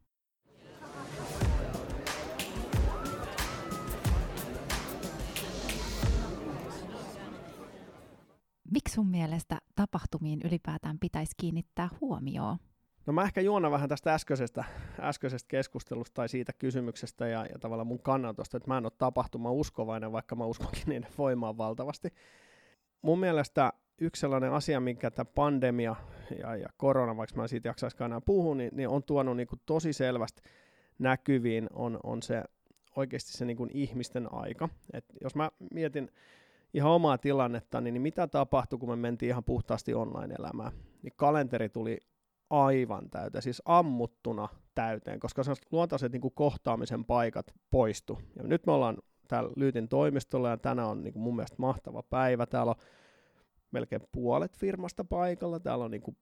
Miksi 8.72 8.94
sun 8.94 9.08
mielestä 9.08 9.58
tapahtumiin 9.76 10.42
ylipäätään 10.46 11.00
pitäisi 11.00 11.32
kiinnittää 11.38 11.90
huomioon? 12.02 12.58
No 13.06 13.14
mä 13.14 13.24
ehkä 13.24 13.42
juona 13.42 13.72
vähän 13.72 13.90
tästä 13.90 14.14
äskeisestä, 14.14 14.64
äskeisestä 15.00 15.48
keskustelusta 15.48 16.14
tai 16.14 16.30
siitä 16.30 16.54
kysymyksestä 16.54 17.28
ja, 17.28 17.46
ja 17.46 17.60
tavallaan 17.60 17.88
mun 17.88 18.00
kannatosta, 18.00 18.58
että 18.58 18.70
mä 18.70 18.78
en 18.78 18.86
ole 18.86 18.92
tapahtuma 18.98 19.52
uskovainen, 19.52 20.12
vaikka 20.12 20.36
mä 20.36 20.46
uskonkin 20.46 20.84
niiden 20.86 21.10
voimaan 21.18 21.58
valtavasti. 21.58 22.14
Mun 23.02 23.20
mielestä 23.20 23.74
yksi 24.02 24.20
sellainen 24.20 24.54
asia, 24.54 24.80
minkä 24.80 25.12
tämä 25.12 25.32
pandemia 25.36 25.96
ja, 26.40 26.56
ja 26.56 26.70
korona, 26.78 27.18
vaikka 27.18 27.36
mä 27.36 27.44
en 27.44 27.50
siitä 27.50 27.70
jaksaisikaan 27.70 28.12
enää 28.12 28.22
puhua, 28.22 28.56
niin, 28.56 28.72
niin 28.76 28.90
on 28.90 29.04
tuonut 29.04 29.38
niin 29.38 29.48
kuin 29.48 29.62
tosi 29.66 29.94
selvästi 29.94 30.42
näkyviin, 31.00 31.68
on, 31.74 32.00
on 32.04 32.24
se 32.24 32.44
oikeasti 32.96 33.32
se 33.32 33.46
niin 33.46 33.58
kuin 33.58 33.70
ihmisten 33.74 34.34
aika. 34.34 34.70
Et 34.94 35.06
jos 35.22 35.36
mä 35.36 35.52
mietin 35.74 36.12
ihan 36.74 36.92
omaa 36.92 37.18
tilannetta, 37.18 37.82
niin, 37.82 37.94
niin 37.94 38.02
mitä 38.02 38.28
tapahtui, 38.28 38.80
kun 38.80 38.90
me 38.90 38.96
mentiin 38.96 39.30
ihan 39.30 39.44
puhtaasti 39.44 39.94
online-elämään? 39.94 40.72
Niin 41.02 41.14
kalenteri 41.16 41.70
tuli 41.70 41.98
aivan 42.50 43.10
täyteen, 43.10 43.42
siis 43.42 43.62
ammuttuna 43.66 44.48
täyteen, 44.76 45.20
koska 45.20 45.44
se 45.44 45.54
luontaiset 45.72 46.12
niin 46.12 46.22
kuin 46.22 46.34
kohtaamisen 46.34 47.06
paikat 47.06 47.54
poistu. 47.72 48.20
Ja 48.36 48.44
nyt 48.44 48.66
me 48.66 48.72
ollaan 48.72 48.98
täällä 49.28 49.52
Lyytin 49.56 49.90
toimistolla 49.90 50.50
ja 50.50 50.58
tänään 50.58 50.90
on 50.90 51.04
niin 51.04 51.14
kuin 51.14 51.24
mun 51.24 51.36
mielestä 51.36 51.56
mahtava 51.60 52.04
päivä. 52.04 52.46
Täällä 52.46 52.70
on 52.70 52.84
melkein 53.72 54.02
puolet 54.12 54.58
firmasta 54.58 55.04
paikalla, 55.04 55.60
täällä 55.60 55.86
on 55.86 55.92
niin 55.92 56.02
kuin 56.02 56.18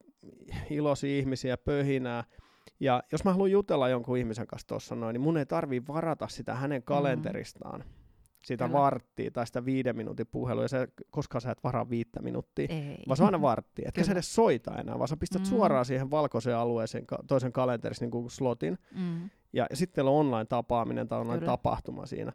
iloisia 0.70 1.20
ihmisiä, 1.20 1.58
pöhinää. 1.58 2.24
Ja 2.79 3.03
jos 3.12 3.24
mä 3.24 3.32
haluan 3.32 3.51
jutella 3.51 3.89
jonkun 3.89 4.18
ihmisen 4.18 4.48
kanssa 4.48 4.68
tuossa 4.68 4.96
noin, 4.96 5.13
niin 5.13 5.22
mun 5.22 5.38
ei 5.38 5.46
tarvii 5.46 5.88
varata 5.88 6.27
sitä 6.27 6.56
hänen 6.56 6.84
kalenteristaan. 6.84 7.79
Mm-hmm 7.79 7.99
sitä 8.53 8.65
Kyllä. 8.65 8.79
varttia 8.79 9.32
tai 9.32 9.48
sitä 9.48 9.65
viiden 9.65 9.98
minuutin 9.98 10.27
puhelua, 10.32 10.63
ja 10.63 10.68
se, 10.68 10.88
koska 11.10 11.39
sä 11.39 11.51
et 11.51 11.63
varaa 11.63 11.89
viittä 11.89 12.22
minuuttia, 12.22 12.68
Ei. 12.70 13.03
vaan 13.08 13.18
se 13.18 13.24
on 13.24 13.27
aina 13.27 13.41
vartti. 13.41 13.82
Etkä 13.86 14.03
sä 14.03 14.12
edes 14.12 14.36
soita 14.36 14.75
enää, 14.75 14.98
vaan 14.98 15.08
sä 15.08 15.18
pistät 15.18 15.41
mm. 15.41 15.46
suoraan 15.46 15.86
siihen 15.86 16.12
valkoiseen 16.12 16.58
alueeseen 16.58 17.06
toisen 17.27 17.51
kalenterissa 17.51 18.06
niin 18.06 18.12
kuin 18.12 18.32
slotin, 18.32 18.77
mm. 18.96 19.29
ja, 19.53 19.68
ja 19.70 19.75
sitten 19.75 20.06
on 20.06 20.13
online-tapaaminen 20.13 21.08
tai 21.08 21.20
online-tapahtuma 21.20 22.06
siinä. 22.06 22.34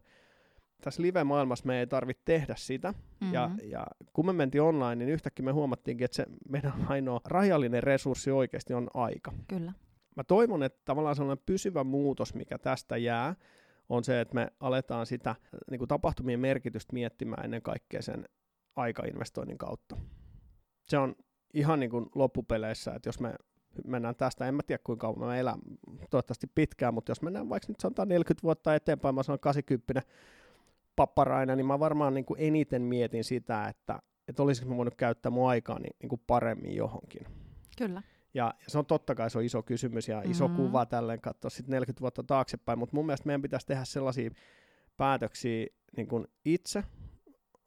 Tässä 0.80 1.02
live-maailmassa 1.02 1.66
me 1.66 1.80
ei 1.80 1.87
tarvitse 1.87 2.23
tehdä 2.25 2.54
sitä, 2.59 2.90
mm-hmm. 2.90 3.35
ja, 3.35 3.50
ja 3.62 3.87
kun 4.12 4.26
me 4.26 4.33
mentiin 4.33 4.62
online, 4.62 4.94
niin 4.94 5.09
yhtäkkiä 5.09 5.44
me 5.44 5.52
huomattiinkin, 5.52 6.04
että 6.04 6.16
se 6.16 6.26
meidän 6.49 6.73
ainoa 6.88 7.21
rajallinen 7.25 7.83
resurssi 7.83 8.30
oikeasti 8.30 8.75
on 8.75 8.90
aika. 8.94 9.33
Kyllä. 9.49 9.73
Mä 10.16 10.25
toivon, 10.25 10.62
että 10.62 10.83
tavallaan 10.85 11.16
sellainen 11.16 11.44
pysyvä 11.47 11.85
muutos, 11.85 12.35
mikä 12.35 12.59
tästä 12.59 12.97
jää, 12.97 13.35
on 13.88 14.04
se, 14.04 14.20
että 14.20 14.34
me 14.34 14.48
aletaan 14.60 15.06
sitä 15.06 15.34
niin 15.70 15.78
kuin 15.78 15.88
tapahtumien 15.88 16.40
merkitystä 16.40 16.92
miettimään 16.92 17.44
ennen 17.44 17.62
kaikkea 17.62 18.02
sen 18.02 18.28
aikainvestoinnin 18.76 19.58
kautta. 19.58 19.96
Se 20.88 20.98
on 20.98 21.16
ihan 21.54 21.80
niin 21.80 21.90
kuin 21.90 22.06
loppupeleissä, 22.14 22.94
että 22.94 23.08
jos 23.08 23.20
me 23.20 23.34
mennään 23.86 24.16
tästä, 24.16 24.48
en 24.48 24.54
mä 24.54 24.62
tiedä 24.66 24.82
kuinka 24.84 25.06
kauan 25.06 25.28
mä 25.28 25.36
elän, 25.36 25.60
toivottavasti 26.10 26.46
pitkään, 26.54 26.94
mutta 26.94 27.10
jos 27.10 27.22
mennään 27.22 27.48
vaikka 27.48 27.68
nyt 27.68 27.80
sanotaan 27.80 28.08
40 28.08 28.42
vuotta 28.42 28.74
eteenpäin, 28.74 29.14
mä 29.14 29.22
sanon 29.22 29.40
80 29.40 30.02
papparaina, 30.96 31.56
niin 31.56 31.66
mä 31.66 31.78
varmaan 31.78 32.14
niin 32.14 32.24
kuin 32.24 32.40
eniten 32.40 32.82
mietin 32.82 33.24
sitä, 33.24 33.68
että, 33.68 33.98
että 34.28 34.42
olisiko 34.42 34.70
mä 34.70 34.76
voinut 34.76 34.94
käyttää 34.94 35.30
mun 35.30 35.48
aikaa 35.48 35.78
niin, 35.78 35.96
niin 36.02 36.08
kuin 36.08 36.22
paremmin 36.26 36.76
johonkin. 36.76 37.26
Kyllä. 37.78 38.02
Ja, 38.34 38.54
ja 38.60 38.64
se 38.68 38.78
on 38.78 38.86
totta 38.86 39.14
kai 39.14 39.30
se 39.30 39.38
on 39.38 39.44
iso 39.44 39.62
kysymys 39.62 40.08
ja 40.08 40.22
iso 40.24 40.48
mm-hmm. 40.48 40.66
kuva 40.66 40.86
tälleen 40.86 41.20
katsoa 41.20 41.50
sitten 41.50 41.72
40 41.72 42.00
vuotta 42.00 42.22
taaksepäin, 42.22 42.78
mutta 42.78 42.96
mun 42.96 43.06
mielestä 43.06 43.26
meidän 43.26 43.42
pitäisi 43.42 43.66
tehdä 43.66 43.84
sellaisia 43.84 44.30
päätöksiä 44.96 45.66
niin 45.96 46.08
kuin 46.08 46.26
itse 46.44 46.84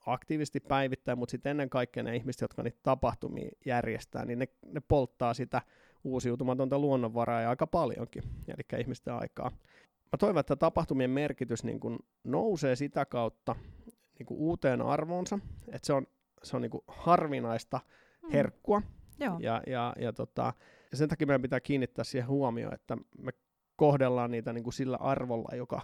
aktiivisesti 0.06 0.60
päivittäin, 0.60 1.18
mutta 1.18 1.32
sitten 1.32 1.50
ennen 1.50 1.70
kaikkea 1.70 2.04
ne 2.04 2.16
ihmiset, 2.16 2.42
jotka 2.42 2.64
niitä 2.64 2.80
tapahtumia 2.84 3.50
järjestää, 3.66 4.26
niin 4.26 4.40
ne, 4.40 4.48
ne 4.66 4.82
polttaa 4.88 5.34
sitä 5.34 5.62
uusiutumatonta 6.04 6.80
luonnonvaraa 6.80 7.42
ja 7.42 7.50
aika 7.50 7.68
paljonkin, 7.68 8.24
eli 8.48 8.82
ihmisten 8.82 9.14
aikaa. 9.14 9.52
Mä 10.12 10.18
toivon, 10.20 10.40
että 10.40 10.56
tapahtumien 10.56 11.10
merkitys 11.10 11.64
niin 11.64 11.80
kuin 11.80 12.00
nousee 12.24 12.76
sitä 12.76 13.06
kautta 13.06 13.56
niin 14.20 14.26
kuin 14.26 14.38
uuteen 14.38 14.82
arvoonsa, 14.82 15.40
että 15.68 15.86
se 15.86 15.94
on, 15.94 16.08
se 16.44 16.56
on 16.56 16.62
niin 16.62 16.72
kuin 16.72 16.84
harvinaista 16.88 17.80
mm. 18.24 18.30
Joo. 19.20 19.38
Ja, 19.40 19.62
ja, 19.68 19.94
ja, 20.00 20.14
tota, 20.14 20.54
ja 20.92 20.98
sen 20.98 21.10
takia 21.10 21.28
meidän 21.28 21.42
pitää 21.42 21.60
kiinnittää 21.60 22.04
siihen 22.04 22.28
huomioon, 22.28 22.74
että 22.74 22.98
me 23.18 23.32
kohdellaan 23.76 24.32
niitä 24.32 24.54
niin 24.54 24.64
kuin 24.64 24.74
sillä 24.74 24.98
arvolla, 24.98 25.56
joka, 25.56 25.82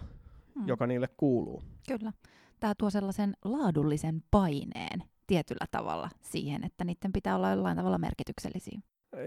hmm. 0.54 0.68
joka 0.68 0.86
niille 0.86 1.08
kuuluu. 1.16 1.62
Kyllä. 1.88 2.12
Tämä 2.60 2.74
tuo 2.78 2.90
sellaisen 2.90 3.34
laadullisen 3.44 4.22
paineen 4.30 5.02
tietyllä 5.26 5.66
tavalla 5.70 6.10
siihen, 6.22 6.64
että 6.64 6.84
niiden 6.84 7.12
pitää 7.12 7.36
olla 7.36 7.50
jollain 7.50 7.76
tavalla 7.76 7.98
merkityksellisiä. 7.98 8.80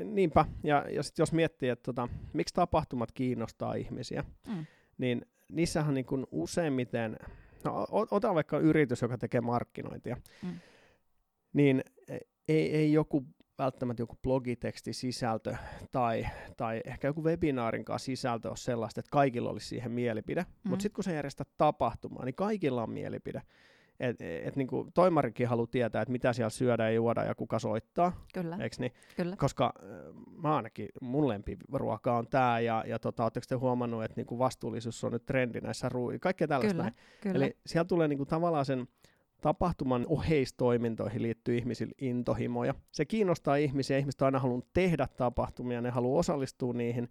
Niinpä, 0.03 0.45
ja, 0.63 0.85
ja 0.89 1.03
sitten 1.03 1.21
jos 1.21 1.33
miettii, 1.33 1.69
että 1.69 1.83
tota, 1.83 2.07
miksi 2.33 2.53
tapahtumat 2.53 3.11
kiinnostaa 3.11 3.73
ihmisiä, 3.73 4.23
mm. 4.47 4.65
niin 4.97 5.25
niissähän 5.51 5.93
niin 5.93 6.05
kuin 6.05 6.27
useimmiten, 6.31 7.17
no, 7.63 7.87
ota 8.11 8.33
vaikka 8.33 8.59
yritys, 8.59 9.01
joka 9.01 9.17
tekee 9.17 9.41
markkinointia, 9.41 10.17
mm. 10.43 10.53
niin 11.53 11.83
ei, 12.47 12.75
ei 12.75 12.93
joku 12.93 13.25
välttämättä 13.59 14.01
joku 14.01 14.17
blogiteksti 14.23 14.93
sisältö 14.93 15.55
tai, 15.91 16.27
tai 16.57 16.81
ehkä 16.85 17.07
joku 17.07 17.23
webinaarin 17.23 17.85
kanssa 17.85 18.05
sisältö 18.05 18.47
ole 18.47 18.57
sellaista, 18.57 18.99
että 18.99 19.11
kaikilla 19.11 19.49
olisi 19.49 19.67
siihen 19.67 19.91
mielipide. 19.91 20.41
Mm. 20.41 20.69
Mutta 20.69 20.83
sitten 20.83 20.95
kun 20.95 21.03
se 21.03 21.15
järjestää 21.15 21.45
tapahtumaa, 21.57 22.25
niin 22.25 22.35
kaikilla 22.35 22.83
on 22.83 22.89
mielipide. 22.89 23.41
Et, 23.99 24.21
et, 24.21 24.55
niin 24.55 24.67
kuin 24.67 24.91
toimarikin 24.93 25.47
haluaa 25.47 25.67
tietää, 25.67 26.01
että 26.01 26.11
mitä 26.11 26.33
siellä 26.33 26.49
syödään 26.49 26.89
ja 26.89 26.95
juoda 26.95 27.23
ja 27.23 27.35
kuka 27.35 27.59
soittaa. 27.59 28.25
Kyllä. 28.33 28.57
Eiks 28.61 28.79
niin? 28.79 28.91
Kyllä. 29.15 29.35
Koska 29.35 29.73
äh, 29.79 29.89
mä 30.43 30.55
ainakin, 30.55 30.89
mun 31.01 31.27
lempiruoka 31.27 32.17
on 32.17 32.27
tämä 32.27 32.59
ja, 32.59 32.83
ja 32.87 32.99
tota, 32.99 33.23
oletteko 33.23 33.45
te 33.49 33.55
huomannut, 33.55 34.03
että 34.03 34.15
niinku 34.15 34.39
vastuullisuus 34.39 35.03
on 35.03 35.11
nyt 35.11 35.25
trendi 35.25 35.61
näissä 35.61 35.89
ruuissa, 35.89 36.19
kaikkea 36.19 36.47
tällaista. 36.47 36.83
Kyllä, 36.83 36.91
kyllä. 37.21 37.45
Eli 37.45 37.57
siellä 37.65 37.85
tulee 37.85 38.07
niinku 38.07 38.25
tavallaan 38.25 38.65
sen 38.65 38.87
tapahtuman 39.41 40.05
oheistoimintoihin 40.07 41.21
liittyy 41.21 41.57
ihmisille 41.57 41.93
intohimoja. 41.97 42.75
Se 42.91 43.05
kiinnostaa 43.05 43.55
ihmisiä, 43.55 43.97
ihmiset 43.97 44.21
on 44.21 44.25
aina 44.25 44.39
halunnut 44.39 44.73
tehdä 44.73 45.07
tapahtumia, 45.17 45.81
ne 45.81 45.89
haluaa 45.89 46.19
osallistua 46.19 46.73
niihin, 46.73 47.09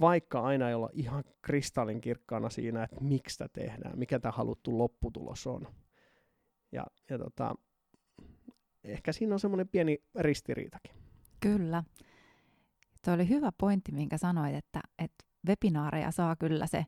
vaikka 0.00 0.40
aina 0.40 0.68
ei 0.68 0.74
olla 0.74 0.90
ihan 0.92 1.24
kristallinkirkkaana 1.42 2.50
siinä, 2.50 2.84
että 2.84 3.00
miksi 3.00 3.32
sitä 3.32 3.48
tehdään, 3.48 3.98
mikä 3.98 4.18
tämä 4.18 4.32
haluttu 4.32 4.78
lopputulos 4.78 5.46
on. 5.46 5.66
Ja, 6.72 6.86
ja 7.10 7.18
tota, 7.18 7.54
ehkä 8.84 9.12
siinä 9.12 9.34
on 9.34 9.40
semmoinen 9.40 9.68
pieni 9.68 10.02
ristiriitakin. 10.18 10.94
Kyllä. 11.40 11.84
Tuo 13.04 13.14
oli 13.14 13.28
hyvä 13.28 13.52
pointti, 13.58 13.92
minkä 13.92 14.18
sanoit, 14.18 14.54
että, 14.54 14.80
että 14.98 15.24
webinaareja 15.46 16.10
saa 16.10 16.36
kyllä 16.36 16.66
se 16.66 16.86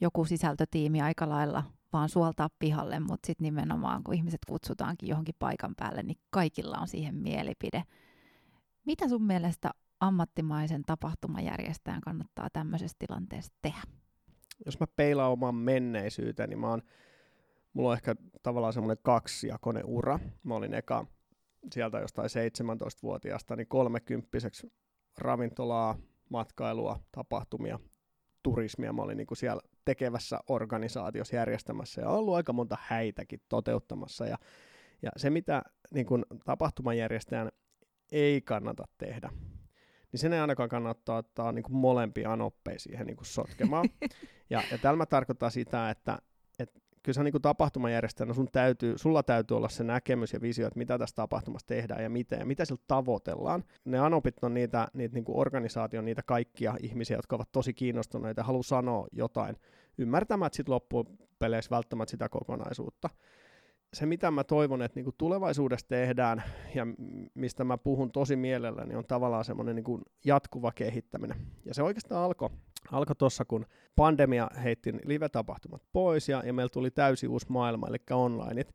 joku 0.00 0.24
sisältötiimi 0.24 1.02
aika 1.02 1.28
lailla 1.28 1.64
vaan 1.92 2.08
suoltaa 2.08 2.48
pihalle, 2.58 3.00
mutta 3.00 3.26
sitten 3.26 3.44
nimenomaan 3.44 4.04
kun 4.04 4.14
ihmiset 4.14 4.40
kutsutaankin 4.48 5.08
johonkin 5.08 5.34
paikan 5.38 5.74
päälle, 5.76 6.02
niin 6.02 6.18
kaikilla 6.30 6.78
on 6.78 6.88
siihen 6.88 7.14
mielipide. 7.14 7.84
Mitä 8.84 9.08
sun 9.08 9.22
mielestä 9.22 9.70
ammattimaisen 10.00 10.82
tapahtumajärjestäjän 10.82 12.00
kannattaa 12.00 12.48
tämmöisessä 12.52 12.96
tilanteessa 12.98 13.52
tehdä? 13.62 13.82
Jos 14.66 14.80
mä 14.80 14.86
peilaan 14.96 15.32
oman 15.32 15.54
menneisyyteni, 15.54 16.48
niin 16.48 16.58
mä 16.58 16.70
oon, 16.70 16.82
mulla 17.72 17.88
on 17.88 17.94
ehkä 17.94 18.14
tavallaan 18.42 18.72
semmoinen 18.72 19.02
kaksijakoinen 19.02 19.84
ura. 19.86 20.18
Mä 20.42 20.54
olin 20.54 20.74
eka 20.74 21.06
sieltä 21.72 21.98
jostain 21.98 22.30
17-vuotiaasta, 22.30 23.56
niin 23.56 23.68
kolmekymppiseksi 23.68 24.72
ravintolaa 25.18 25.98
matkailua, 26.28 27.00
tapahtumia, 27.12 27.78
turismia. 28.42 28.92
Mä 28.92 29.02
olin 29.02 29.16
niin 29.16 29.26
kuin 29.26 29.38
siellä 29.38 29.62
tekevässä 29.88 30.40
organisaatiossa 30.48 31.36
järjestämässä 31.36 32.00
ja 32.00 32.08
ollut 32.08 32.34
aika 32.34 32.52
monta 32.52 32.76
häitäkin 32.80 33.40
toteuttamassa. 33.48 34.26
Ja, 34.26 34.38
ja 35.02 35.10
se, 35.16 35.30
mitä 35.30 35.62
niin 35.90 36.06
kuin 36.06 36.24
tapahtumajärjestäjän 36.44 37.50
ei 38.12 38.40
kannata 38.40 38.84
tehdä, 38.98 39.30
niin 40.12 40.20
sen 40.20 40.32
ei 40.32 40.40
ainakaan 40.40 40.68
kannattaa 40.68 41.16
ottaa 41.16 41.52
niin 41.52 41.64
molempia 41.68 42.32
anoppeja 42.32 42.78
siihen 42.78 43.06
niin 43.06 43.16
sotkemaan. 43.22 43.88
ja, 44.50 44.62
ja 44.70 44.78
tällä 44.78 45.06
tarkoittaa 45.06 45.50
sitä, 45.50 45.90
että, 45.90 46.18
että 46.58 46.80
kyllä 47.02 47.14
sä 47.14 47.22
niin 47.22 47.42
tapahtumajärjestäjänä, 47.42 48.34
sun 48.34 48.48
täytyy, 48.52 48.98
sulla 48.98 49.22
täytyy 49.22 49.56
olla 49.56 49.68
se 49.68 49.84
näkemys 49.84 50.32
ja 50.32 50.40
visio, 50.40 50.66
että 50.66 50.78
mitä 50.78 50.98
tässä 50.98 51.16
tapahtumassa 51.16 51.66
tehdään 51.66 52.02
ja 52.02 52.10
miten 52.10 52.38
ja 52.38 52.46
mitä 52.46 52.64
sillä 52.64 52.82
tavoitellaan. 52.86 53.64
Ne 53.84 53.98
anopit 53.98 54.36
on 54.42 54.54
niitä, 54.54 54.88
niitä 54.92 55.14
niin 55.14 55.24
organisaation, 55.28 56.04
niitä 56.04 56.22
kaikkia 56.22 56.74
ihmisiä, 56.82 57.16
jotka 57.16 57.36
ovat 57.36 57.52
tosi 57.52 57.74
kiinnostuneita 57.74 58.40
ja 58.40 58.44
haluaa 58.44 58.62
sanoa 58.62 59.06
jotain, 59.12 59.56
ymmärtämät 59.98 60.54
sitten 60.54 60.74
loppupeleissä 60.74 61.70
välttämättä 61.70 62.10
sitä 62.10 62.28
kokonaisuutta 62.28 63.10
se, 63.94 64.06
mitä 64.06 64.30
mä 64.30 64.44
toivon, 64.44 64.82
että 64.82 64.98
niinku 64.98 65.12
tulevaisuudessa 65.18 65.88
tehdään 65.88 66.42
ja 66.74 66.86
mistä 67.34 67.64
mä 67.64 67.78
puhun 67.78 68.12
tosi 68.12 68.36
mielelläni, 68.36 68.94
on 68.94 69.04
tavallaan 69.04 69.44
semmoinen 69.44 69.76
niinku 69.76 70.00
jatkuva 70.24 70.72
kehittäminen. 70.72 71.36
Ja 71.64 71.74
se 71.74 71.82
oikeastaan 71.82 72.24
alkoi 72.24 72.50
alko 72.92 73.14
tuossa, 73.14 73.44
kun 73.44 73.66
pandemia 73.96 74.50
heitti 74.64 74.92
live-tapahtumat 75.04 75.82
pois 75.92 76.28
ja, 76.28 76.42
ja 76.46 76.52
meillä 76.52 76.70
tuli 76.70 76.90
täysi 76.90 77.28
uusi 77.28 77.46
maailma, 77.48 77.86
eli 77.88 77.96
onlineit. 78.10 78.74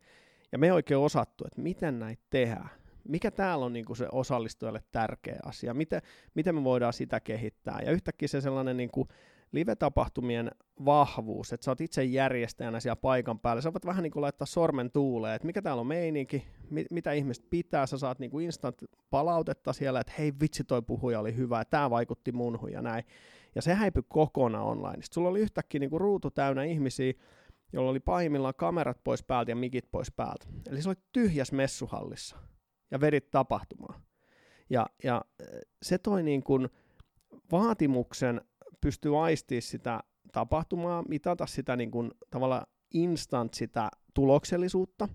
Ja 0.52 0.58
me 0.58 0.68
ei 0.68 0.72
oikein 0.72 1.00
osattu, 1.00 1.46
että 1.48 1.62
miten 1.62 2.00
näitä 2.00 2.24
tehdään. 2.30 2.70
Mikä 3.04 3.32
täällä 3.32 3.66
on 3.66 3.74
niinku 3.74 3.96
se 3.96 4.08
osallistujalle 4.12 4.84
tärkeä 4.92 5.40
asia, 5.46 5.74
miten, 5.74 6.02
miten 6.36 6.56
me 6.56 6.64
voidaan 6.64 6.94
sitä 6.94 7.20
kehittää. 7.20 7.80
Ja 7.86 7.92
yhtäkkiä 7.92 8.28
se 8.28 8.42
sellainen 8.42 8.78
niinku 8.78 9.08
live-tapahtumien 9.54 10.52
vahvuus, 10.86 11.54
että 11.54 11.64
sä 11.64 11.72
oot 11.72 11.82
itse 11.82 12.04
järjestäjänä 12.04 12.80
siellä 12.80 12.96
paikan 12.96 13.40
päällä, 13.40 13.62
sä 13.62 13.74
voit 13.74 13.86
vähän 13.86 14.04
niin 14.04 14.12
kuin 14.12 14.22
laittaa 14.22 14.46
sormen 14.46 14.92
tuuleen, 14.92 15.36
että 15.36 15.46
mikä 15.46 15.62
täällä 15.62 15.82
on 15.82 15.88
meininki, 15.88 16.48
mit, 16.70 16.88
mitä 16.92 17.12
ihmiset 17.12 17.50
pitää, 17.50 17.86
sä 17.86 17.98
saat 17.98 18.20
niin 18.20 18.32
kuin 18.32 18.46
instant 18.46 18.84
palautetta 19.10 19.74
siellä, 19.74 20.00
että 20.00 20.14
hei 20.18 20.34
vitsi 20.42 20.64
toi 20.64 20.82
puhuja 20.82 21.20
oli 21.20 21.36
hyvä, 21.36 21.66
tämä 21.66 21.90
vaikutti 21.90 22.32
munhun 22.32 22.72
ja 22.72 22.82
näin. 22.82 23.04
Ja 23.56 23.62
se 23.62 23.74
häipyi 23.74 24.04
kokonaan 24.08 24.66
online. 24.66 24.94
Sitten 25.04 25.14
sulla 25.14 25.30
oli 25.30 25.40
yhtäkkiä 25.40 25.80
niin 25.80 25.90
kuin 25.90 26.02
ruutu 26.02 26.32
täynnä 26.32 26.64
ihmisiä, 26.64 27.14
joilla 27.74 27.92
oli 27.92 28.00
pahimmillaan 28.00 28.54
kamerat 28.58 29.04
pois 29.04 29.24
päältä 29.24 29.52
ja 29.52 29.56
mikit 29.56 29.92
pois 29.92 30.12
päältä. 30.12 30.46
Eli 30.70 30.82
se 30.82 30.90
oli 30.90 30.96
tyhjäs 31.12 31.52
messuhallissa 31.52 32.38
ja 32.92 33.02
vedit 33.02 33.32
tapahtumaa. 33.32 34.02
Ja, 34.70 34.86
ja 35.04 35.22
se 35.82 35.98
toi 35.98 36.24
niin 36.24 36.44
kuin 36.44 36.70
vaatimuksen 37.52 38.42
pystyy 38.84 39.26
aistimaan 39.26 39.62
sitä 39.62 40.00
tapahtumaa, 40.32 41.04
mitata 41.08 41.46
sitä 41.46 41.76
niin 41.76 41.92
kuin, 41.92 42.12
tavallaan 42.30 42.66
instant 42.94 43.54
sitä 43.54 43.90
tuloksellisuutta 44.14 45.10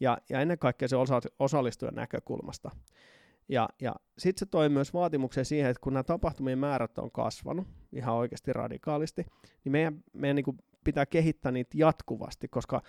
ja, 0.00 0.18
ja 0.28 0.40
ennen 0.40 0.58
kaikkea 0.58 0.88
se 0.88 0.96
osa, 0.96 1.20
osallistujan 1.38 1.94
näkökulmasta. 1.94 2.70
Ja, 3.48 3.68
ja 3.80 3.94
sitten 4.18 4.38
se 4.38 4.46
toi 4.46 4.68
myös 4.68 4.94
vaatimuksen 4.94 5.44
siihen, 5.44 5.70
että 5.70 5.80
kun 5.80 5.92
nämä 5.92 6.02
tapahtumien 6.02 6.58
määrät 6.58 6.98
on 6.98 7.10
kasvanut 7.10 7.66
ihan 7.92 8.14
oikeasti 8.14 8.52
radikaalisti, 8.52 9.26
niin 9.64 9.72
meidän, 9.72 10.04
meidän 10.12 10.36
niin 10.36 10.44
kuin 10.44 10.58
pitää 10.84 11.06
kehittää 11.06 11.52
niitä 11.52 11.70
jatkuvasti, 11.74 12.48
koska 12.48 12.82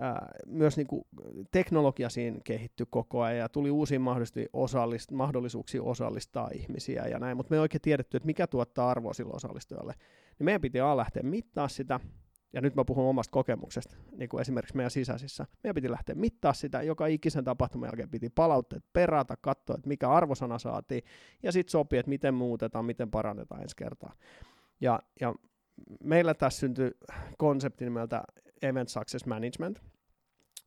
ää, 0.00 0.28
myös 0.46 0.76
niin 0.76 0.86
kuin 0.86 1.04
teknologia 1.50 2.08
siinä 2.08 2.38
kehittyi 2.44 2.86
koko 2.90 3.22
ajan 3.22 3.38
ja 3.38 3.48
tuli 3.48 3.70
uusia 3.70 4.00
osallist, 4.52 5.10
mahdollisuuksia 5.10 5.82
osallistaa 5.82 6.50
ihmisiä 6.54 7.06
ja 7.06 7.18
näin, 7.18 7.36
mutta 7.36 7.50
me 7.50 7.56
ei 7.56 7.60
oikein 7.60 7.82
tiedetty, 7.82 8.16
että 8.16 8.26
mikä 8.26 8.46
tuottaa 8.46 8.90
arvoa 8.90 9.12
sille 9.12 9.32
osallistujalle. 9.34 9.94
Niin 10.38 10.44
meidän 10.44 10.60
piti 10.60 10.80
aina 10.80 10.96
lähteä 10.96 11.22
mittaa 11.22 11.68
sitä, 11.68 12.00
ja 12.52 12.60
nyt 12.60 12.74
mä 12.74 12.84
puhun 12.84 13.04
omasta 13.04 13.32
kokemuksesta, 13.32 13.96
niin 14.16 14.28
kuin 14.28 14.40
esimerkiksi 14.40 14.76
meidän 14.76 14.90
sisäisissä. 14.90 15.46
Meidän 15.64 15.74
piti 15.74 15.90
lähteä 15.90 16.14
mittaa 16.14 16.52
sitä, 16.52 16.82
joka 16.82 17.06
ikisen 17.06 17.44
tapahtuman 17.44 17.86
jälkeen 17.86 18.10
piti 18.10 18.30
palautteet 18.30 18.84
perata, 18.92 19.36
katsoa, 19.40 19.76
että 19.76 19.88
mikä 19.88 20.10
arvosana 20.10 20.58
saatiin, 20.58 21.02
ja 21.42 21.52
sitten 21.52 21.70
sopii, 21.70 21.98
että 21.98 22.10
miten 22.10 22.34
muutetaan, 22.34 22.84
miten 22.84 23.10
parannetaan 23.10 23.62
ensi 23.62 23.76
kertaa. 23.76 24.12
Ja, 24.80 25.00
ja 25.20 25.34
meillä 26.04 26.34
tässä 26.34 26.60
syntyi 26.60 26.90
konsepti 27.38 27.84
nimeltä 27.84 28.24
Event 28.62 28.88
Success 28.88 29.26
Management, 29.26 29.78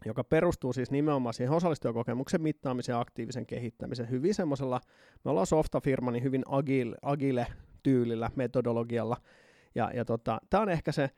joka 0.06 0.24
perustuu 0.24 0.74
siis 0.74 0.92
nimenomaan 0.92 1.34
siihen 1.34 1.56
osallistujakokemuksen 1.56 2.42
mittaamiseen 2.42 2.94
ja 2.94 3.00
aktiivisen 3.00 3.46
kehittämisen 3.46 4.10
hyvin 4.10 4.34
semmoisella, 4.34 4.82
me 5.26 5.32
ollaan 5.32 5.48
softa-firma, 5.48 6.12
niin 6.12 6.24
hyvin 6.24 6.44
agile, 6.50 6.96
agile 7.02 7.48
tyylillä, 7.84 8.32
metodologialla, 8.36 9.18
ja, 9.76 9.92
ja 9.94 10.06
tota, 10.06 10.40
tämä 10.50 10.64
on 10.64 10.70
ehkä 10.70 10.92
se 10.92 11.10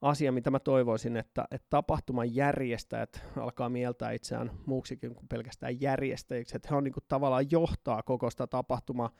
asia, 0.00 0.32
mitä 0.32 0.50
mä 0.50 0.58
toivoisin, 0.58 1.16
että, 1.16 1.44
että 1.50 1.66
tapahtuman 1.70 2.34
järjestäjät 2.34 3.24
alkaa 3.36 3.68
mieltää 3.68 4.12
itseään 4.12 4.50
muuksikin 4.66 5.14
kuin 5.14 5.28
pelkästään 5.28 5.80
järjestäjiksi, 5.80 6.56
että 6.56 6.68
he 6.70 6.76
on 6.76 6.84
niin 6.84 6.94
kuin 6.94 7.04
tavallaan 7.08 7.50
johtaa 7.50 8.02
koko 8.02 8.30
sitä 8.30 8.46
tapahtuma 8.46 9.10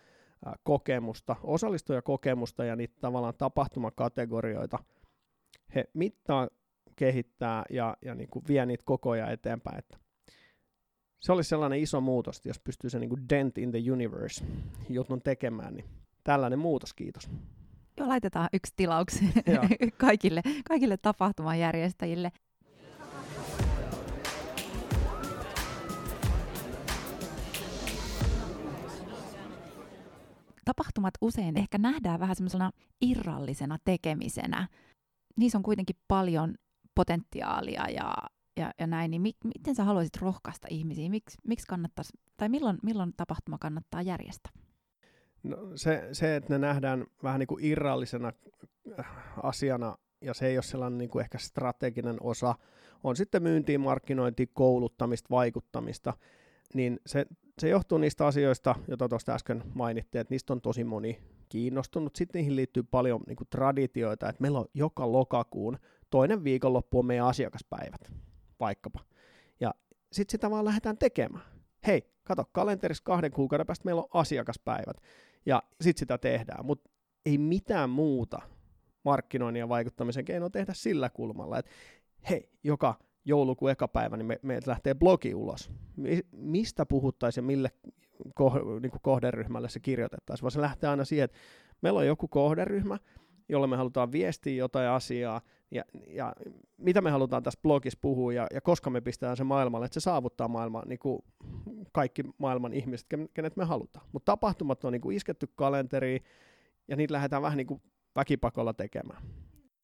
kokemusta, 0.62 1.36
osallistujakokemusta 1.42 2.64
ja 2.64 2.76
niitä 2.76 2.96
tavallaan 3.00 3.34
tapahtumakategorioita. 3.38 4.78
He 5.74 5.84
mittaa 5.94 6.48
kehittää 6.96 7.64
ja, 7.70 7.96
ja 8.02 8.14
niin 8.14 8.28
kuin 8.30 8.44
vie 8.48 8.66
niitä 8.66 8.84
koko 8.86 9.10
ajan 9.10 9.32
eteenpäin. 9.32 9.78
Että 9.78 9.98
se 11.20 11.32
olisi 11.32 11.48
sellainen 11.48 11.78
iso 11.80 12.00
muutos, 12.00 12.40
jos 12.44 12.58
pystyy 12.58 12.90
se 12.90 12.98
niin 12.98 13.10
kuin 13.10 13.28
dent 13.28 13.58
in 13.58 13.70
the 13.70 13.92
universe 13.92 14.44
jutun 14.88 15.22
tekemään, 15.22 15.74
niin 15.74 15.86
tällainen 16.24 16.58
muutos, 16.58 16.94
kiitos. 16.94 17.30
Joo, 17.96 18.08
laitetaan 18.08 18.48
yksi 18.52 18.72
tilaus 18.76 19.20
kaikille, 19.96 20.42
kaikille 20.68 20.96
tapahtumajärjestäjille. 20.96 22.32
Tapahtumat 30.64 31.14
usein 31.20 31.58
ehkä 31.58 31.78
nähdään 31.78 32.20
vähän 32.20 32.36
semmoisena 32.36 32.70
irrallisena 33.00 33.78
tekemisenä. 33.84 34.68
Niissä 35.36 35.58
on 35.58 35.62
kuitenkin 35.62 35.96
paljon 36.08 36.54
potentiaalia 36.94 37.88
ja, 37.88 38.14
ja, 38.56 38.72
ja 38.78 38.86
näin, 38.86 39.10
niin 39.10 39.22
mi, 39.22 39.32
miten 39.44 39.74
sä 39.74 39.84
haluaisit 39.84 40.16
rohkaista 40.16 40.68
ihmisiä? 40.70 41.10
Miks, 41.10 41.36
miksi 41.46 41.66
kannattaisi, 41.66 42.12
tai 42.36 42.48
milloin, 42.48 42.78
milloin 42.82 43.12
tapahtuma 43.16 43.58
kannattaa 43.58 44.02
järjestää? 44.02 44.52
No, 45.42 45.56
se, 45.74 46.08
se, 46.12 46.36
että 46.36 46.52
ne 46.54 46.58
nähdään 46.58 47.06
vähän 47.22 47.38
niin 47.38 47.46
kuin 47.46 47.64
irrallisena 47.64 48.32
äh, 48.98 49.06
asiana, 49.42 49.96
ja 50.20 50.34
se 50.34 50.46
ei 50.46 50.56
ole 50.56 50.62
sellainen 50.62 50.98
niin 50.98 51.10
kuin 51.10 51.22
ehkä 51.22 51.38
strateginen 51.38 52.16
osa, 52.20 52.54
on 53.04 53.16
sitten 53.16 53.42
myyntiin, 53.42 53.80
markkinointi, 53.80 54.50
kouluttamista, 54.54 55.26
vaikuttamista, 55.30 56.14
niin 56.74 57.00
se, 57.06 57.26
se 57.58 57.68
johtuu 57.68 57.98
niistä 57.98 58.26
asioista, 58.26 58.74
joita 58.88 59.08
tuosta 59.08 59.34
äsken 59.34 59.62
mainittiin, 59.74 60.20
että 60.20 60.34
niistä 60.34 60.52
on 60.52 60.60
tosi 60.60 60.84
moni 60.84 61.18
kiinnostunut. 61.48 62.16
Sitten 62.16 62.38
niihin 62.38 62.56
liittyy 62.56 62.82
paljon 62.82 63.20
niin 63.26 63.36
kuin 63.36 63.48
traditioita, 63.50 64.28
että 64.28 64.42
meillä 64.42 64.58
on 64.58 64.66
joka 64.74 65.12
lokakuun 65.12 65.78
toinen 66.12 66.44
viikonloppu 66.44 66.98
on 66.98 67.06
meidän 67.06 67.26
asiakaspäivät, 67.26 68.12
vaikkapa. 68.60 69.00
Ja 69.60 69.74
sitten 70.12 70.32
sitä 70.32 70.50
vaan 70.50 70.64
lähdetään 70.64 70.98
tekemään. 70.98 71.44
Hei, 71.86 72.02
kato, 72.24 72.44
kalenterissa 72.52 73.04
kahden 73.04 73.32
kuukauden 73.32 73.66
päästä 73.66 73.84
meillä 73.84 74.02
on 74.02 74.08
asiakaspäivät, 74.20 74.96
ja 75.46 75.62
sitten 75.80 76.00
sitä 76.00 76.18
tehdään, 76.18 76.66
mutta 76.66 76.90
ei 77.26 77.38
mitään 77.38 77.90
muuta 77.90 78.42
markkinoinnin 79.04 79.60
ja 79.60 79.68
vaikuttamisen 79.68 80.24
keinoa 80.24 80.50
tehdä 80.50 80.72
sillä 80.74 81.10
kulmalla, 81.10 81.58
että 81.58 81.70
hei, 82.30 82.50
joka 82.64 82.94
joulukuun 83.24 83.70
eka 83.70 83.88
päivä, 83.88 84.16
niin 84.16 84.38
me, 84.42 84.60
lähtee 84.66 84.94
blogi 84.94 85.34
ulos. 85.34 85.70
Mistä 86.32 86.86
puhuttaisiin 86.86 87.42
ja 87.42 87.46
mille 87.46 87.70
niin 88.80 88.92
kohderyhmälle 89.02 89.68
se 89.68 89.80
kirjoitettaisiin, 89.80 90.42
vaan 90.42 90.50
se 90.50 90.60
lähtee 90.60 90.90
aina 90.90 91.04
siihen, 91.04 91.24
että 91.24 91.38
meillä 91.80 91.98
on 91.98 92.06
joku 92.06 92.28
kohderyhmä, 92.28 92.98
jolle 93.48 93.66
me 93.66 93.76
halutaan 93.76 94.12
viestiä 94.12 94.54
jotain 94.54 94.88
asiaa, 94.88 95.40
ja, 95.72 95.84
ja 96.06 96.32
mitä 96.78 97.00
me 97.00 97.10
halutaan 97.10 97.42
tässä 97.42 97.60
blogissa 97.62 97.98
puhua, 98.02 98.32
ja, 98.32 98.46
ja 98.54 98.60
koska 98.60 98.90
me 98.90 99.00
pistetään 99.00 99.36
se 99.36 99.44
maailmalle, 99.44 99.86
että 99.86 100.00
se 100.00 100.04
saavuttaa 100.04 100.48
maailman, 100.48 100.82
niin 100.86 100.98
kuin 100.98 101.24
kaikki 101.92 102.22
maailman 102.38 102.72
ihmiset, 102.72 103.06
kenet 103.34 103.56
me 103.56 103.64
halutaan. 103.64 104.06
Mutta 104.12 104.32
tapahtumat 104.32 104.84
on 104.84 104.92
niin 104.92 105.00
kuin 105.00 105.16
isketty 105.16 105.46
kalenteriin, 105.54 106.22
ja 106.88 106.96
niitä 106.96 107.14
lähdetään 107.14 107.42
vähän 107.42 107.56
niin 107.56 107.66
kuin 107.66 107.82
väkipakolla 108.16 108.74
tekemään. 108.74 109.22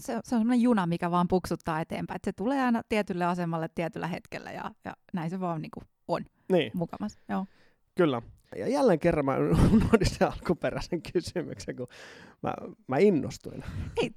Se, 0.03 0.07
se 0.07 0.17
on 0.17 0.23
sellainen 0.25 0.61
juna, 0.61 0.87
mikä 0.87 1.11
vaan 1.11 1.29
puksuttaa 1.29 1.81
eteenpäin, 1.81 2.17
että 2.17 2.29
se 2.29 2.33
tulee 2.33 2.63
aina 2.63 2.83
tietylle 2.89 3.25
asemalle 3.25 3.69
tietyllä 3.75 4.07
hetkellä, 4.07 4.53
ja, 4.53 4.71
ja 4.85 4.93
näin 5.13 5.31
se 5.31 5.41
vaan 5.41 5.63
niin 5.63 5.71
kuin 5.71 5.85
on 6.09 6.25
niin. 6.53 6.71
mukamas. 6.75 7.19
Joo. 7.29 7.47
Kyllä. 7.95 8.23
Ja 8.57 8.69
jälleen 8.69 8.99
kerran 8.99 9.25
mä 9.25 9.37
unohdin 9.73 10.07
sen 10.11 10.29
alkuperäisen 10.29 11.03
kysymyksen, 11.13 11.77
kun 11.77 11.87
mä, 12.43 12.55
mä 12.87 12.99
innostuin. 12.99 13.65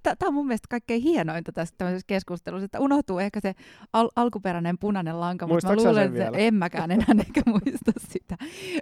Tämä 0.04 0.16
on 0.28 0.34
mun 0.34 0.48
mielestä 0.48 0.68
kaikkein 0.70 1.02
hienointa 1.02 1.52
tässä 1.52 1.76
tämmöisessä 1.78 2.08
keskustelussa, 2.08 2.66
että 2.66 2.80
unohtuu 2.80 3.20
ehkä 3.20 3.40
se 3.40 3.54
al- 3.94 4.10
alkuperäinen 4.16 4.78
punainen 4.78 5.20
lanka, 5.20 5.48
mutta 5.48 5.68
mä 5.68 5.76
luulen, 5.76 6.06
että 6.06 6.20
vielä? 6.20 6.38
en 6.38 6.54
mäkään 6.54 6.92
enää 6.92 7.08
eikä 7.28 7.42
muista 7.46 7.92
sitä. 7.98 8.38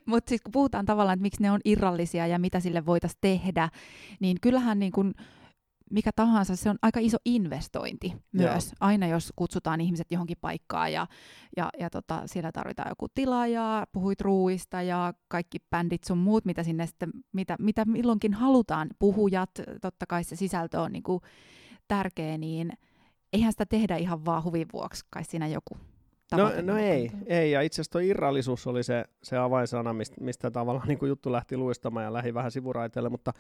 Mutta 0.06 0.30
siis 0.30 0.42
kun 0.42 0.52
puhutaan 0.52 0.86
tavallaan, 0.86 1.14
että 1.14 1.22
miksi 1.22 1.42
ne 1.42 1.52
on 1.52 1.60
irrallisia 1.66 2.28
ja 2.28 2.40
mitä 2.40 2.60
sille 2.60 2.86
voitaisiin 2.86 3.22
tehdä, 3.22 3.70
niin 4.20 4.38
kyllähän 4.42 4.80
niin 4.80 4.92
kun 4.92 5.14
mikä 5.90 6.12
tahansa, 6.16 6.56
se 6.56 6.70
on 6.70 6.78
aika 6.82 7.00
iso 7.00 7.18
investointi 7.26 8.14
myös. 8.32 8.66
Joo. 8.66 8.74
Aina 8.80 9.08
jos 9.08 9.34
kutsutaan 9.36 9.82
ihmiset 9.82 10.12
johonkin 10.12 10.38
paikkaan 10.42 10.94
ja, 10.94 11.08
ja, 11.58 11.70
ja 11.80 11.90
tota, 11.90 12.22
siellä 12.26 12.52
tarvitaan 12.52 12.90
joku 12.92 13.08
tilaaja, 13.16 13.88
puhuit 13.92 14.22
ruuista 14.22 14.82
ja 14.82 15.14
kaikki 15.28 15.58
bändit 15.70 16.04
sun 16.04 16.18
muut, 16.18 16.46
mitä 16.46 16.64
sinne 16.64 16.88
sitten, 16.88 17.10
mitä, 17.34 17.56
mitä 17.60 17.86
milloinkin 17.86 18.34
halutaan, 18.34 18.90
puhujat, 19.00 19.52
totta 19.82 20.06
kai 20.06 20.24
se 20.24 20.36
sisältö 20.36 20.82
on 20.82 20.92
niinku 20.92 21.22
tärkeä, 21.88 22.38
niin 22.38 22.72
eihän 23.34 23.54
sitä 23.54 23.66
tehdä 23.66 23.96
ihan 23.96 24.26
vaan 24.26 24.44
huvin 24.44 24.68
vuoksi, 24.74 25.06
kai 25.10 25.24
siinä 25.24 25.48
joku 25.48 25.78
No, 26.38 26.52
no 26.62 26.78
ei, 26.78 27.12
ei, 27.26 27.52
ja 27.52 27.62
itse 27.62 27.76
asiassa 27.76 27.92
tuo 27.92 28.02
irrallisuus 28.02 28.68
oli 28.68 28.84
se, 28.84 29.06
se 29.24 29.38
avainsana, 29.38 29.94
mistä, 29.94 30.16
mistä 30.22 30.52
tavallaan 30.52 30.88
niin 30.88 31.00
kuin 31.00 31.10
juttu 31.10 31.32
lähti 31.32 31.58
luistamaan 31.58 32.06
ja 32.06 32.14
lähi 32.14 32.34
vähän 32.34 32.52
sivuraiteelle, 32.52 33.10
mutta 33.10 33.34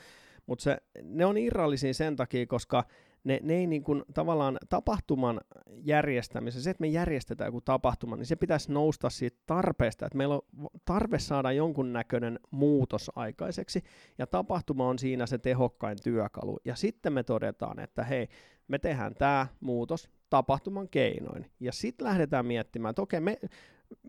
mutta 0.45 0.63
se, 0.63 0.77
ne 1.03 1.25
on 1.25 1.37
irrallisia 1.37 1.93
sen 1.93 2.15
takia, 2.15 2.47
koska 2.47 2.83
ne, 3.23 3.39
ne 3.43 3.53
ei 3.53 3.67
niin 3.67 3.83
kuin, 3.83 4.03
tavallaan 4.13 4.57
tapahtuman 4.69 5.41
järjestämisen, 5.69 6.61
se, 6.61 6.69
että 6.69 6.81
me 6.81 6.87
järjestetään 6.87 7.47
joku 7.47 7.61
tapahtuma, 7.61 8.15
niin 8.15 8.25
se 8.25 8.35
pitäisi 8.35 8.71
nousta 8.71 9.09
siitä 9.09 9.37
tarpeesta, 9.45 10.05
että 10.05 10.17
meillä 10.17 10.35
on 10.35 10.41
tarve 10.85 11.19
saada 11.19 11.51
jonkunnäköinen 11.51 12.39
muutos 12.51 13.11
aikaiseksi, 13.15 13.83
ja 14.17 14.27
tapahtuma 14.27 14.87
on 14.87 14.99
siinä 14.99 15.25
se 15.25 15.37
tehokkain 15.37 15.97
työkalu. 16.03 16.57
Ja 16.65 16.75
sitten 16.75 17.13
me 17.13 17.23
todetaan, 17.23 17.79
että 17.79 18.03
hei, 18.03 18.27
me 18.67 18.79
tehdään 18.79 19.15
tämä 19.15 19.47
muutos 19.59 20.09
tapahtuman 20.29 20.89
keinoin. 20.89 21.51
Ja 21.59 21.71
sitten 21.71 22.07
lähdetään 22.07 22.45
miettimään, 22.45 22.89
että 22.89 23.01
okei, 23.01 23.19
me, 23.19 23.37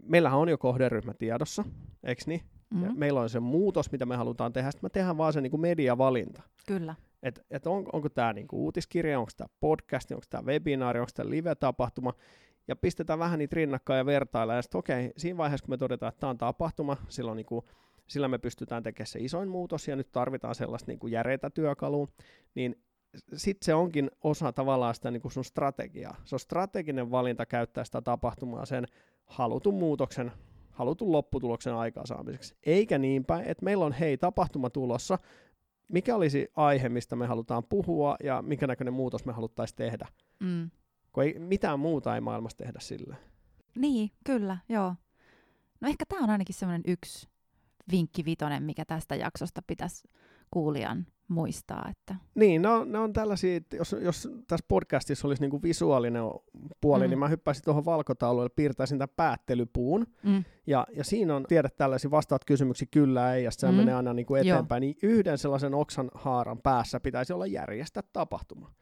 meillähän 0.02 0.38
on 0.38 0.48
jo 0.48 0.58
kohderyhmä 0.58 1.14
tiedossa, 1.14 1.64
eikö 2.04 2.22
niin? 2.26 2.40
Mm-hmm. 2.70 2.86
Ja 2.86 2.92
meillä 2.94 3.20
on 3.20 3.30
se 3.30 3.40
muutos, 3.40 3.92
mitä 3.92 4.06
me 4.06 4.16
halutaan 4.16 4.52
tehdä, 4.52 4.70
sitten 4.70 4.84
me 4.86 4.90
tehdään 4.90 5.18
vaan 5.18 5.32
se 5.32 5.40
niin 5.40 5.50
kuin 5.50 5.60
mediavalinta. 5.60 6.42
Kyllä. 6.66 6.94
Et, 7.22 7.40
et 7.50 7.66
on, 7.66 7.87
onko 7.92 8.09
tämä 8.09 8.33
niin 8.33 8.46
uutiskirja, 8.52 9.18
onko 9.18 9.30
tämä 9.37 9.48
podcast, 9.61 10.11
onko 10.11 10.24
tämä 10.30 10.42
webinaari, 10.42 11.00
onko 11.00 11.11
tämä 11.14 11.30
live-tapahtuma, 11.30 12.12
ja 12.68 12.76
pistetään 12.76 13.18
vähän 13.18 13.38
niitä 13.38 13.56
rinnakkain 13.56 13.98
ja 13.98 14.06
vertailla, 14.06 14.54
ja 14.54 14.62
sitten 14.62 14.78
okei, 14.78 15.06
okay, 15.06 15.12
siinä 15.16 15.37
vaiheessa, 15.37 15.64
kun 15.64 15.72
me 15.72 15.78
todetaan, 15.78 16.09
että 16.09 16.20
tämä 16.20 16.30
on 16.30 16.38
tapahtuma, 16.38 16.96
silloin 17.09 17.37
niin 17.37 17.46
kuin, 17.46 17.64
sillä 18.06 18.28
me 18.28 18.38
pystytään 18.38 18.83
tekemään 18.83 19.06
se 19.06 19.18
isoin 19.18 19.48
muutos, 19.48 19.88
ja 19.88 19.96
nyt 19.96 20.12
tarvitaan 20.12 20.54
sellaista 20.54 20.90
niin 20.90 20.98
kuin 20.98 21.12
järeitä 21.12 21.50
työkalua, 21.50 22.09
niin 22.54 22.83
sitten 23.37 23.66
se 23.66 23.74
onkin 23.74 24.11
osa 24.24 24.52
tavallaan 24.52 24.94
sitä 24.94 25.11
niin 25.11 25.22
kuin 25.22 25.33
sun 25.33 25.44
strategiaa. 25.44 26.16
Se 26.24 26.35
on 26.35 26.40
strateginen 26.40 27.11
valinta 27.11 27.46
käyttää 27.46 27.85
sitä 27.85 28.02
tapahtumaa 28.02 28.66
sen 28.66 28.87
halutun 29.26 29.74
muutoksen 29.74 30.33
halutun 30.70 31.12
lopputuloksen 31.12 31.74
aikaansaamiseksi. 31.74 32.54
Eikä 32.66 32.98
niin 32.98 33.24
päin, 33.24 33.44
että 33.44 33.64
meillä 33.64 33.85
on 33.85 33.92
hei 33.92 34.18
tapahtuma 34.18 34.70
tulossa, 34.70 35.18
mikä 35.92 36.16
olisi 36.16 36.48
aihe, 36.57 36.88
mistä 36.88 37.16
me 37.16 37.26
halutaan 37.26 37.64
puhua 37.68 38.16
ja 38.24 38.42
mikä 38.42 38.66
näköinen 38.66 38.94
muutos 38.94 39.24
me 39.24 39.33
haluttaisiin 39.33 39.76
tehdä. 39.76 40.09
Mm. 40.40 40.70
Kun 41.12 41.24
ei, 41.24 41.38
mitään 41.38 41.81
muuta 41.81 42.14
ei 42.14 42.20
maailmassa 42.20 42.59
tehdä 42.59 42.81
sille. 42.81 43.16
Niin, 43.74 44.11
kyllä, 44.24 44.59
joo. 44.68 44.94
No 45.81 45.88
ehkä 45.88 46.05
tämä 46.07 46.24
on 46.24 46.31
ainakin 46.31 46.55
semmoinen 46.55 46.83
yksi 46.87 47.29
vinkki 47.90 48.24
vitonen, 48.24 48.62
mikä 48.62 48.85
tästä 48.85 49.14
jaksosta 49.14 49.62
pitäisi 49.66 50.09
kuulijan 50.50 51.07
muistaa. 51.30 51.88
Että... 51.90 52.14
Niin, 52.34 52.62
no, 52.62 52.84
ne 52.84 52.98
on 52.98 53.12
tällaisia, 53.12 53.60
jos, 53.72 53.96
jos 54.00 54.28
tässä 54.46 54.66
podcastissa 54.68 55.28
olisi 55.28 55.42
niinku 55.42 55.62
visuaalinen 55.62 56.22
puoli, 56.80 57.04
mm. 57.04 57.10
niin 57.10 57.18
mä 57.18 57.28
hyppäisin 57.28 57.64
tuohon 57.64 57.84
valkotaululle, 57.84 58.48
piirtäisin 58.48 58.98
tämän 58.98 59.14
päättelypuun, 59.16 60.06
mm. 60.22 60.44
ja, 60.66 60.86
ja 60.96 61.04
siinä 61.04 61.36
on, 61.36 61.44
tiedät 61.48 61.76
tällaisia, 61.76 62.10
vastaat 62.10 62.44
kysymyksiä 62.44 62.88
kyllä 62.90 63.34
ei, 63.34 63.44
ja 63.44 63.50
se 63.50 63.70
mm. 63.70 63.74
menee 63.74 63.94
aina 63.94 64.12
niinku 64.12 64.34
eteenpäin, 64.34 64.82
Joo. 64.82 64.88
niin 64.88 64.98
yhden 65.02 65.38
sellaisen 65.38 65.74
oksan 65.74 66.10
haaran 66.14 66.58
päässä 66.62 67.00
pitäisi 67.00 67.32
olla 67.32 67.46
järjestää 67.46 68.02
tapahtuma. 68.12 68.72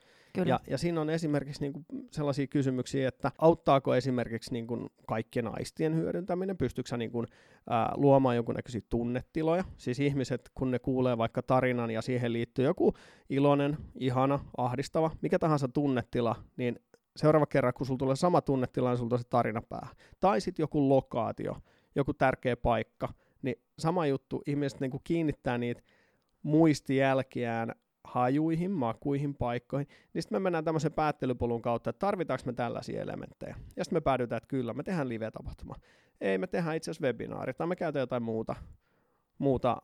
Kyllä. 0.42 0.53
Ja, 0.55 0.61
ja 0.70 0.79
siinä 0.79 1.01
on 1.01 1.11
esimerkiksi 1.11 1.61
niin 1.61 1.72
kuin 1.72 1.87
sellaisia 2.11 2.46
kysymyksiä, 2.46 3.09
että 3.09 3.33
auttaako 3.38 3.94
esimerkiksi 3.94 4.53
niin 4.53 4.66
kuin 4.66 4.87
kaikkien 5.07 5.48
aistien 5.48 5.94
hyödyntäminen, 5.94 6.57
pystyykö 6.57 6.96
niin 6.96 7.11
kuin, 7.11 7.27
ää, 7.70 7.92
luomaan 7.96 8.37
jonkunnäköisiä 8.37 8.81
tunnetiloja, 8.88 9.64
siis 9.77 10.01
ihmiset, 10.01 10.51
kun 10.55 10.70
ne 10.70 10.79
kuulee 10.79 11.18
vaikka 11.18 11.42
tarinan 11.42 11.90
ja 11.90 12.03
siihen 12.03 12.33
liittyy 12.33 12.64
joku 12.64 12.94
iloinen, 13.31 13.77
ihana, 13.94 14.38
ahdistava, 14.57 15.11
mikä 15.22 15.38
tahansa 15.38 15.68
tunnetila, 15.68 16.37
niin 16.57 16.79
seuraava 17.16 17.46
kerran, 17.46 17.74
kun 17.74 17.87
sulla 17.87 17.98
tulee 17.98 18.16
sama 18.16 18.40
tunnetila, 18.40 18.90
niin 18.90 18.98
sulla 18.98 19.18
se 19.18 19.24
tarina 19.31 19.62
päähän. 19.62 19.96
Tai 20.20 20.40
sitten 20.40 20.62
joku 20.62 20.88
lokaatio, 20.88 21.57
joku 21.94 22.14
tärkeä 22.14 22.57
paikka, 22.57 23.09
niin 23.42 23.57
sama 23.79 24.07
juttu, 24.07 24.42
ihmiset 24.46 24.81
niin 24.81 24.90
kuin 24.90 25.01
kiinnittää 25.05 25.59
niitä 25.59 25.83
muistijälkiään 26.42 27.74
hajuihin, 28.09 28.71
makuihin, 28.71 29.35
paikkoihin, 29.35 29.88
niin 30.14 30.23
sitten 30.23 30.37
me 30.37 30.42
mennään 30.42 30.64
tämmöisen 30.64 30.92
päättelypolun 30.92 31.62
kautta, 31.62 31.90
että 31.90 32.07
tarvitaanko 32.07 32.42
me 32.47 32.53
tällaisia 32.53 33.03
elementtejä. 33.03 33.57
Ja 33.77 33.85
sitten 33.85 33.97
me 33.97 34.01
päädytään, 34.01 34.37
että 34.37 34.49
kyllä, 34.49 34.75
me 34.75 34.83
tehdään 34.83 35.09
live-tapahtuma. 35.09 35.75
Ei, 36.21 36.38
me 36.38 36.47
tehdään 36.47 36.77
itse 36.77 36.90
asiassa 36.90 37.07
webinaari, 37.07 37.55
tai 37.55 37.66
me 37.66 37.77
käytetään 37.77 38.03
jotain 38.03 38.23
muuta 38.23 38.57
muuta 39.38 39.77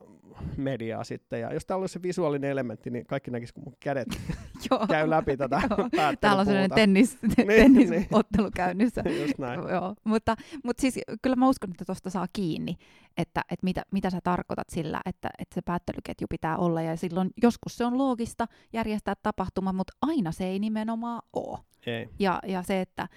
mediaa 0.57 1.03
sitten. 1.03 1.41
Ja 1.41 1.53
jos 1.53 1.65
täällä 1.65 1.83
olisi 1.83 1.93
se 1.93 2.01
visuaalinen 2.01 2.49
elementti, 2.49 2.89
niin 2.89 3.05
kaikki 3.05 3.31
näkisi, 3.31 3.53
kun 3.53 3.63
mun 3.63 3.77
kädet 3.79 4.07
käy 4.89 5.09
läpi 5.09 5.37
tätä 5.37 5.61
Täällä 6.21 6.39
on 6.39 6.45
sellainen 6.45 6.75
tennis, 6.81 7.17
niin, 7.21 7.47
tennisottelu 7.47 8.43
niin. 8.43 8.51
käynnissä. 8.55 9.03
Just 9.21 9.37
näin. 9.37 9.59
Joo. 9.69 9.95
Mutta, 10.03 10.35
mutta 10.63 10.81
siis 10.81 10.99
kyllä 11.21 11.35
mä 11.35 11.49
uskon, 11.49 11.71
että 11.71 11.85
tuosta 11.85 12.09
saa 12.09 12.27
kiinni, 12.33 12.75
että, 13.17 13.41
että 13.51 13.63
mitä, 13.63 13.83
mitä 13.91 14.09
sä 14.09 14.19
tarkoitat 14.23 14.69
sillä, 14.69 15.01
että, 15.05 15.29
että 15.39 15.55
se 15.55 15.61
päättelyketju 15.61 16.27
pitää 16.29 16.57
olla. 16.57 16.81
Ja 16.81 16.95
silloin 16.95 17.29
joskus 17.41 17.77
se 17.77 17.85
on 17.85 17.97
loogista 17.97 18.45
järjestää 18.73 19.15
tapahtuma, 19.23 19.73
mutta 19.73 19.93
aina 20.01 20.31
se 20.31 20.45
ei 20.45 20.59
nimenomaan 20.59 21.21
ole. 21.33 21.59
Ei. 21.85 22.09
Ja, 22.19 22.39
ja 22.47 22.63
se, 22.63 22.81
että 22.81 23.07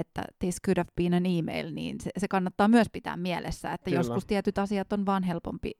että 0.00 0.22
this 0.38 0.56
could 0.66 0.78
have 0.78 0.90
been 0.96 1.14
an 1.14 1.26
email, 1.26 1.74
niin 1.74 2.00
se, 2.00 2.10
se 2.18 2.28
kannattaa 2.28 2.68
myös 2.68 2.86
pitää 2.92 3.16
mielessä, 3.16 3.72
että 3.72 3.84
Kyllä. 3.84 3.98
joskus 3.98 4.26
tietyt 4.26 4.58
asiat 4.58 4.92
on 4.92 5.06
vaan 5.06 5.22
helpompi 5.22 5.70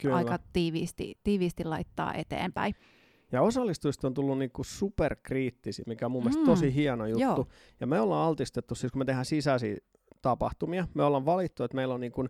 Kyllä. 0.00 0.16
aika 0.16 0.38
tiiviisti, 0.52 1.18
tiiviisti 1.24 1.64
laittaa 1.64 2.14
eteenpäin. 2.14 2.74
Ja 3.32 3.42
osallistujista 3.42 4.06
on 4.06 4.14
tullut 4.14 4.38
niinku 4.38 4.64
superkriittisiä, 4.64 5.84
mikä 5.88 6.06
on 6.06 6.12
mun 6.12 6.22
mielestä 6.22 6.42
mm. 6.42 6.46
tosi 6.46 6.74
hieno 6.74 7.06
juttu. 7.06 7.20
Joo. 7.20 7.46
Ja 7.80 7.86
me 7.86 8.00
ollaan 8.00 8.28
altistettu, 8.28 8.74
siis 8.74 8.92
kun 8.92 8.98
me 8.98 9.04
tehdään 9.04 9.24
sisäisiä 9.24 9.76
tapahtumia, 10.22 10.88
me 10.94 11.02
ollaan 11.02 11.26
valittu, 11.26 11.64
että 11.64 11.74
meillä 11.74 11.94
on 11.94 12.00
niinku, 12.00 12.26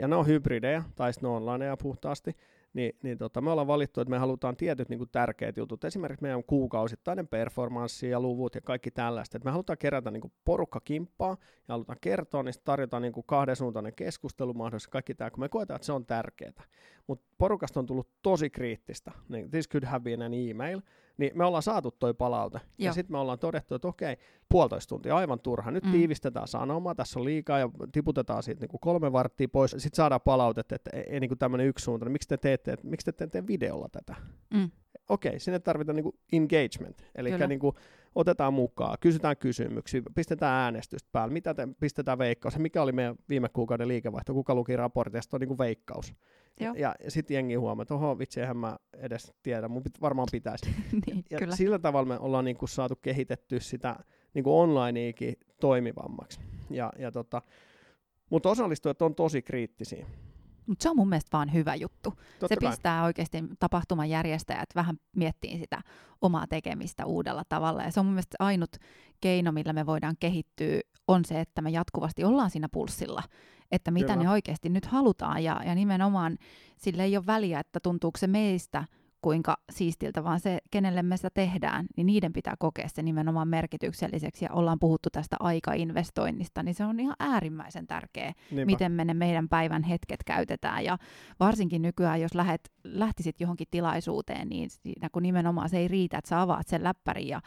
ja 0.00 0.08
ne 0.08 0.16
on 0.16 0.26
hybridejä, 0.26 0.84
tai 0.94 1.12
sitten 1.12 1.30
ne 1.30 1.36
on 1.36 1.48
onlineja 1.48 1.76
puhtaasti, 1.76 2.36
niin, 2.72 2.96
niin 3.02 3.18
tota, 3.18 3.40
me 3.40 3.50
ollaan 3.50 3.66
valittu, 3.66 4.00
että 4.00 4.10
me 4.10 4.18
halutaan 4.18 4.56
tietyt 4.56 4.88
niin 4.88 4.98
kuin 4.98 5.10
tärkeät 5.12 5.56
jutut, 5.56 5.84
esimerkiksi 5.84 6.22
meidän 6.22 6.44
kuukausittainen 6.44 7.28
performanssi 7.28 8.10
ja 8.10 8.20
luvut 8.20 8.54
ja 8.54 8.60
kaikki 8.60 8.90
tällaista, 8.90 9.36
että 9.36 9.44
me 9.44 9.50
halutaan 9.50 9.78
kerätä 9.78 10.10
niin 10.10 10.20
kuin 10.20 10.32
porukka 10.44 10.80
kimppaa 10.80 11.36
ja 11.68 11.74
halutaan 11.74 11.98
kertoa, 12.00 12.42
niin 12.42 12.54
tarjota 12.64 13.00
niin 13.00 13.12
kuin 13.12 13.26
kahdensuuntainen 13.26 13.94
keskustelu 13.94 14.54
mahdollisesti, 14.54 14.90
kaikki 14.90 15.14
tämä, 15.14 15.30
kun 15.30 15.40
me 15.40 15.48
koetaan, 15.48 15.76
että 15.76 15.86
se 15.86 15.92
on 15.92 16.06
tärkeää. 16.06 16.52
Mutta 17.06 17.26
porukasta 17.38 17.80
on 17.80 17.86
tullut 17.86 18.08
tosi 18.22 18.50
kriittistä, 18.50 19.12
niin 19.28 19.50
this 19.50 19.68
could 19.68 19.84
have 19.84 20.02
been 20.02 20.22
an 20.22 20.34
email, 20.34 20.80
niin 21.16 21.32
me 21.34 21.44
ollaan 21.44 21.62
saatu 21.62 21.90
toi 21.90 22.14
palaute. 22.14 22.58
Joo. 22.58 22.86
Ja 22.86 22.92
sitten 22.92 23.14
me 23.14 23.18
ollaan 23.18 23.38
todettu, 23.38 23.74
että 23.74 23.88
okei, 23.88 24.16
puolitoista 24.48 24.88
tuntia 24.88 25.16
aivan 25.16 25.40
turha. 25.40 25.70
Nyt 25.70 25.84
mm. 25.84 25.92
tiivistetään 25.92 26.48
sanomaa, 26.48 26.94
tässä 26.94 27.18
on 27.18 27.24
liikaa 27.24 27.58
ja 27.58 27.70
tiputetaan 27.92 28.42
siitä 28.42 28.60
niin 28.60 28.68
kuin 28.68 28.80
kolme 28.80 29.12
varttia 29.12 29.48
pois. 29.48 29.70
Sitten 29.70 29.96
saadaan 29.96 30.20
palautetta, 30.20 30.74
että 30.74 30.90
ei, 30.94 31.02
ei 31.08 31.20
niin 31.20 31.38
tämmöinen 31.38 31.66
yksi 31.66 31.84
suunta. 31.84 32.08
Miksi 32.08 32.28
te 32.28 32.36
teette, 32.36 32.72
että, 32.72 32.86
miksi 32.86 33.04
te 33.04 33.12
teette 33.12 33.46
videolla 33.46 33.88
tätä? 33.88 34.14
Mm. 34.54 34.70
Okei, 35.08 35.40
sinne 35.40 35.58
tarvitaan 35.58 35.96
niin 35.96 36.04
kuin 36.04 36.18
engagement. 36.32 37.02
Eli 37.14 37.46
niin 37.48 37.60
kuin, 37.60 37.76
otetaan 38.14 38.54
mukaan, 38.54 38.96
kysytään 39.00 39.36
kysymyksiä, 39.36 40.02
pistetään 40.14 40.62
äänestystä 40.62 41.08
päälle, 41.12 41.32
mitä 41.32 41.54
te 41.54 41.68
pistetään 41.80 42.18
veikkaus, 42.18 42.58
mikä 42.58 42.82
oli 42.82 42.92
meidän 42.92 43.16
viime 43.28 43.48
kuukauden 43.48 43.88
liikevaihto, 43.88 44.34
kuka 44.34 44.54
luki 44.54 44.76
raportista, 44.76 45.36
on 45.36 45.40
niin 45.40 45.48
kuin 45.48 45.58
veikkaus. 45.58 46.14
Joo. 46.60 46.74
Ja, 46.74 46.94
ja 47.04 47.10
sitten 47.10 47.34
jengi 47.34 47.54
huomaa, 47.54 47.82
että 47.82 47.94
oho, 47.94 48.18
vitsi, 48.18 48.40
eihän 48.40 48.56
mä 48.56 48.76
edes 48.98 49.32
tiedä, 49.42 49.68
mun 49.68 49.82
pit, 49.82 50.00
varmaan 50.00 50.28
pitäisi. 50.32 50.66
niin, 51.06 51.24
ja 51.30 51.38
kyllä. 51.38 51.56
sillä 51.56 51.78
tavalla 51.78 52.08
me 52.08 52.18
ollaan 52.18 52.44
niin 52.44 52.56
kuin 52.56 52.68
saatu 52.68 52.96
kehitetty 52.96 53.60
sitä 53.60 53.96
niin 54.34 54.44
kuin 54.44 54.54
onlineikin 54.54 55.34
toimivammaksi. 55.60 56.40
Ja, 56.70 56.92
ja 56.98 57.12
tota, 57.12 57.42
mutta 58.30 58.48
osallistujat 58.48 59.02
on 59.02 59.14
tosi 59.14 59.42
kriittisiä. 59.42 60.06
Mutta 60.70 60.82
se 60.82 60.90
on 60.90 60.96
mun 60.96 61.08
mielestä 61.08 61.36
vaan 61.36 61.52
hyvä 61.52 61.74
juttu. 61.74 62.10
Totta 62.10 62.48
se 62.48 62.56
kai. 62.56 62.70
pistää 62.70 63.04
oikeasti 63.04 63.44
tapahtuman 63.58 64.10
järjestäjät 64.10 64.68
vähän 64.74 64.96
miettiin 65.16 65.58
sitä 65.58 65.82
omaa 66.20 66.46
tekemistä 66.46 67.06
uudella 67.06 67.42
tavalla. 67.48 67.82
Ja 67.82 67.90
se 67.90 68.00
on 68.00 68.06
mun 68.06 68.14
mielestä 68.14 68.36
ainut 68.38 68.76
keino, 69.20 69.52
millä 69.52 69.72
me 69.72 69.86
voidaan 69.86 70.16
kehittyä, 70.20 70.80
on 71.08 71.24
se, 71.24 71.40
että 71.40 71.62
me 71.62 71.70
jatkuvasti 71.70 72.24
ollaan 72.24 72.50
siinä 72.50 72.68
pulssilla. 72.72 73.22
Että 73.72 73.90
mitä 73.90 74.12
Kyllä. 74.12 74.24
ne 74.24 74.30
oikeasti 74.30 74.68
nyt 74.68 74.86
halutaan. 74.86 75.44
Ja, 75.44 75.60
ja 75.66 75.74
nimenomaan 75.74 76.38
sille 76.76 77.04
ei 77.04 77.16
ole 77.16 77.26
väliä, 77.26 77.60
että 77.60 77.80
tuntuuko 77.80 78.18
se 78.18 78.26
meistä 78.26 78.84
kuinka 79.22 79.56
siistiltä, 79.72 80.24
vaan 80.24 80.40
se, 80.40 80.58
kenelle 80.70 81.02
me 81.02 81.16
sitä 81.16 81.30
tehdään, 81.34 81.86
niin 81.96 82.06
niiden 82.06 82.32
pitää 82.32 82.54
kokea 82.58 82.88
se 82.88 83.02
nimenomaan 83.02 83.48
merkitykselliseksi. 83.48 84.44
Ja 84.44 84.52
ollaan 84.52 84.78
puhuttu 84.78 85.08
tästä 85.12 85.36
aikainvestoinnista, 85.40 86.62
niin 86.62 86.74
se 86.74 86.84
on 86.84 87.00
ihan 87.00 87.16
äärimmäisen 87.18 87.86
tärkeä 87.86 88.32
Niinpä. 88.50 88.66
miten 88.66 88.92
me 88.92 89.04
ne 89.04 89.14
meidän 89.14 89.48
päivän 89.48 89.82
hetket 89.82 90.24
käytetään. 90.26 90.84
Ja 90.84 90.98
varsinkin 91.40 91.82
nykyään, 91.82 92.20
jos 92.20 92.34
lähet, 92.34 92.60
lähtisit 92.84 93.40
johonkin 93.40 93.66
tilaisuuteen, 93.70 94.48
niin 94.48 94.70
siinä 94.70 95.08
kun 95.12 95.22
nimenomaan 95.22 95.68
se 95.68 95.78
ei 95.78 95.88
riitä, 95.88 96.18
että 96.18 96.28
sä 96.28 96.40
avaat 96.40 96.68
sen 96.68 96.84
läppärin 96.84 97.28
ja 97.28 97.40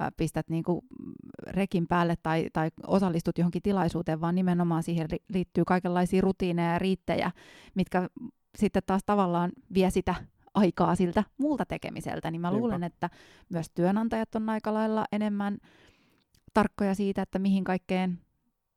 ä, 0.00 0.10
pistät 0.16 0.48
niinku 0.48 0.84
rekin 1.46 1.86
päälle 1.86 2.14
tai, 2.22 2.46
tai 2.52 2.70
osallistut 2.86 3.38
johonkin 3.38 3.62
tilaisuuteen, 3.62 4.20
vaan 4.20 4.34
nimenomaan 4.34 4.82
siihen 4.82 5.10
ri- 5.10 5.24
liittyy 5.34 5.64
kaikenlaisia 5.64 6.20
rutiineja 6.20 6.72
ja 6.72 6.78
riittejä, 6.78 7.30
mitkä 7.74 8.08
sitten 8.58 8.82
taas 8.86 9.02
tavallaan 9.06 9.52
vie 9.74 9.90
sitä 9.90 10.14
aikaa 10.54 10.94
siltä 10.94 11.24
muulta 11.38 11.66
tekemiseltä, 11.66 12.30
niin 12.30 12.40
mä 12.40 12.50
Niinpä. 12.50 12.60
luulen, 12.60 12.84
että 12.84 13.10
myös 13.48 13.70
työnantajat 13.74 14.34
on 14.34 14.48
aika 14.48 14.74
lailla 14.74 15.04
enemmän 15.12 15.58
tarkkoja 16.54 16.94
siitä, 16.94 17.22
että 17.22 17.38
mihin 17.38 17.64
kaikkeen 17.64 18.18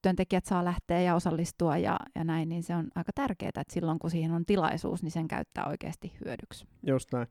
työntekijät 0.02 0.46
saa 0.46 0.66
lähteä 0.66 1.02
ja 1.02 1.16
osallistua 1.16 1.78
ja, 1.78 2.00
ja 2.16 2.24
näin, 2.24 2.50
niin 2.50 2.64
se 2.64 2.76
on 2.76 2.88
aika 2.96 3.12
tärkeää, 3.16 3.50
että 3.50 3.74
silloin 3.74 4.00
kun 4.00 4.10
siihen 4.10 4.32
on 4.32 4.46
tilaisuus, 4.46 5.04
niin 5.04 5.12
sen 5.12 5.28
käyttää 5.28 5.66
oikeasti 5.66 6.14
hyödyksi. 6.26 6.66
Just 6.88 7.14
näin. 7.14 7.28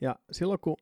Ja 0.00 0.16
silloin 0.32 0.60
kun, 0.60 0.76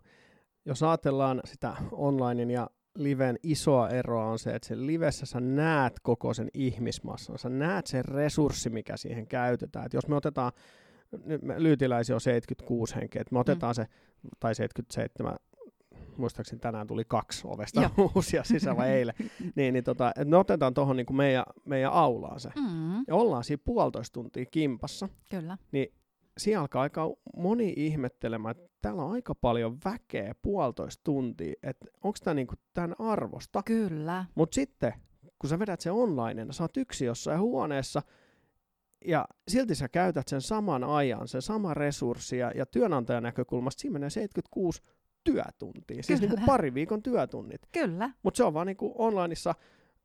jos 0.65 0.83
ajatellaan 0.83 1.41
sitä 1.45 1.77
onlinein 1.93 2.51
ja 2.51 2.71
liven 2.95 3.37
isoa 3.43 3.89
eroa 3.89 4.25
on 4.25 4.39
se, 4.39 4.55
että 4.55 4.69
sen 4.69 4.87
livessä 4.87 5.27
sä 5.27 5.41
näet 5.41 5.93
koko 6.03 6.35
sen 6.35 6.49
ihmismassan, 6.55 7.39
sä 7.39 7.49
näet 7.49 7.87
sen 7.87 8.05
resurssi, 8.05 8.71
mikä 8.71 8.97
siihen 8.97 9.27
käytetään. 9.27 9.87
Et 9.87 9.93
jos 9.93 10.09
me 10.09 10.17
otetaan, 10.17 10.53
lyytiläisiä 11.57 12.17
on 12.17 12.21
76 12.21 12.95
henkeä, 12.95 13.21
että 13.21 13.35
me 13.35 13.39
otetaan 13.39 13.75
se, 13.75 13.87
tai 14.41 14.55
77, 14.55 15.37
muistaakseni 16.17 16.61
tänään 16.61 16.87
tuli 16.87 17.05
kaksi 17.09 17.43
ovesta 17.45 17.91
uusia 18.15 18.45
sisällä 18.45 18.87
eilen, 18.87 19.15
niin, 19.55 19.75
niin 19.75 19.85
tota, 19.85 20.09
että 20.09 20.25
me 20.25 20.37
otetaan 20.37 20.75
tuohon 20.75 20.97
niin 20.97 21.17
meidän, 21.17 21.45
meidän 21.65 21.93
aulaan 21.93 22.41
se. 22.41 22.49
Mm, 22.57 23.05
Ja 23.09 23.15
ollaan 23.15 23.45
siinä 23.45 23.63
puolitoista 23.65 24.15
tuntia 24.15 24.47
kimpassa, 24.47 25.09
kyllä. 25.31 25.59
siinä 26.39 26.61
alkaa 26.61 26.83
aika 26.83 27.11
moni 27.37 27.73
ihmettelemään, 27.77 28.51
että 28.57 28.69
täällä 28.83 29.03
on 29.03 29.13
aika 29.13 29.35
paljon 29.35 29.79
väkeä 29.85 30.35
puolitoista 30.43 31.01
tuntia, 31.05 31.55
että 31.63 31.87
onko 32.03 32.19
tämä 32.25 32.35
niinku 32.35 32.55
tämän 32.75 32.95
arvosta. 32.99 33.63
Kyllä. 33.63 34.25
Mutta 34.35 34.55
sitten, 34.55 34.93
kun 35.39 35.51
sä 35.51 35.59
vedät 35.59 35.81
sen 35.81 35.93
online, 35.93 36.47
sä 36.51 36.65
oot 36.65 36.77
yksi 36.77 37.05
jossain 37.05 37.41
huoneessa, 37.41 38.03
ja 39.05 39.25
silti 39.49 39.75
sä 39.75 39.89
käytät 39.89 40.29
sen 40.29 40.41
saman 40.41 40.85
ajan, 40.85 41.29
sen 41.29 41.43
sama 41.43 41.75
resurssi, 41.75 42.39
ja, 42.39 42.53
ja 42.55 42.67
työnantajan 42.67 43.23
näkökulmasta 43.23 43.81
siinä 43.81 43.93
menee 43.93 44.11
76 44.11 44.83
työtuntia, 45.25 46.03
siis 46.03 46.21
Kyllä. 46.21 46.21
niinku 46.21 46.47
pari 46.47 46.75
viikon 46.75 47.03
työtunnit. 47.03 47.61
Kyllä. 47.73 48.11
Mutta 48.23 48.37
se 48.37 48.45
on 48.45 48.55
vaan 48.55 48.67
niinku 48.67 48.95
onlineissa 48.99 49.55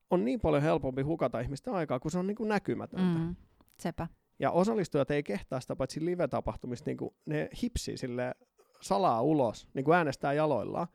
on 0.10 0.26
niin 0.26 0.40
paljon 0.40 0.64
helpompi 0.64 1.02
hukata 1.02 1.40
ihmisten 1.40 1.74
aikaa, 1.74 2.00
kun 2.00 2.12
se 2.12 2.20
on 2.20 2.28
niinku 2.28 2.44
näkymätöntä. 2.44 3.20
Mm, 3.20 3.36
sepä. 3.80 4.08
Ja 4.40 4.52
osallistujat 4.52 5.12
ei 5.12 5.24
kehtaa 5.24 5.60
sitä 5.60 5.76
paitsi 5.76 6.06
live-tapahtumista, 6.06 6.90
niin 6.90 6.98
kuin 6.98 7.14
ne 7.26 7.50
hipsii 7.64 7.98
sille 7.98 8.36
salaa 8.82 9.22
ulos, 9.22 9.68
niin 9.74 9.86
kuin 9.86 9.98
äänestää 9.98 10.34
jaloillaan. 10.34 10.88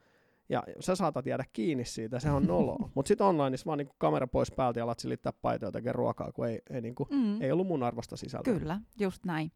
Ja 0.48 0.62
sä 0.80 0.94
saatat 0.94 1.26
jäädä 1.26 1.44
kiinni 1.52 1.84
siitä, 1.84 2.20
se 2.20 2.30
on 2.30 2.46
noloa. 2.46 2.88
Mutta 2.94 3.08
sitten 3.08 3.26
onlineissa 3.26 3.66
vaan 3.66 3.78
niin 3.78 3.86
kuin 3.86 3.96
kamera 3.98 4.26
pois 4.26 4.50
päältä 4.52 4.80
ja 4.80 4.84
alat 4.84 4.98
silittää 4.98 5.32
paitoja 5.42 5.68
ja 5.68 5.72
tekee 5.72 5.92
ruokaa, 5.92 6.32
kun 6.32 6.48
ei, 6.48 6.58
ei, 6.70 6.80
niin 6.80 6.94
kuin, 6.94 7.08
Mm, 7.10 7.42
ei 7.42 7.52
ollut 7.52 7.66
mun 7.66 7.82
arvosta 7.82 8.16
sisältöä. 8.16 8.58
kyllä, 8.58 8.80
just 9.00 9.24
näin. 9.24 9.52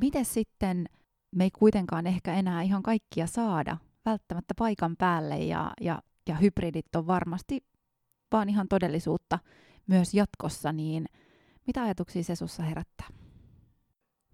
Miten 0.00 0.24
sitten 0.24 0.86
me 1.36 1.44
ei 1.44 1.50
kuitenkaan 1.50 2.06
ehkä 2.06 2.34
enää 2.34 2.62
ihan 2.62 2.82
kaikkia 2.82 3.26
saada 3.26 3.76
välttämättä 4.04 4.54
paikan 4.58 4.96
päälle 4.96 5.38
ja, 5.38 5.72
ja, 5.80 6.02
ja 6.28 6.34
hybridit 6.34 6.96
on 6.96 7.06
varmasti 7.06 7.64
vaan 8.32 8.48
ihan 8.48 8.68
todellisuutta 8.68 9.38
myös 9.86 10.14
jatkossa, 10.14 10.72
niin 10.72 11.06
mitä 11.66 11.82
ajatuksia 11.82 12.22
se 12.22 12.36
sussa 12.36 12.62
herättää? 12.62 13.06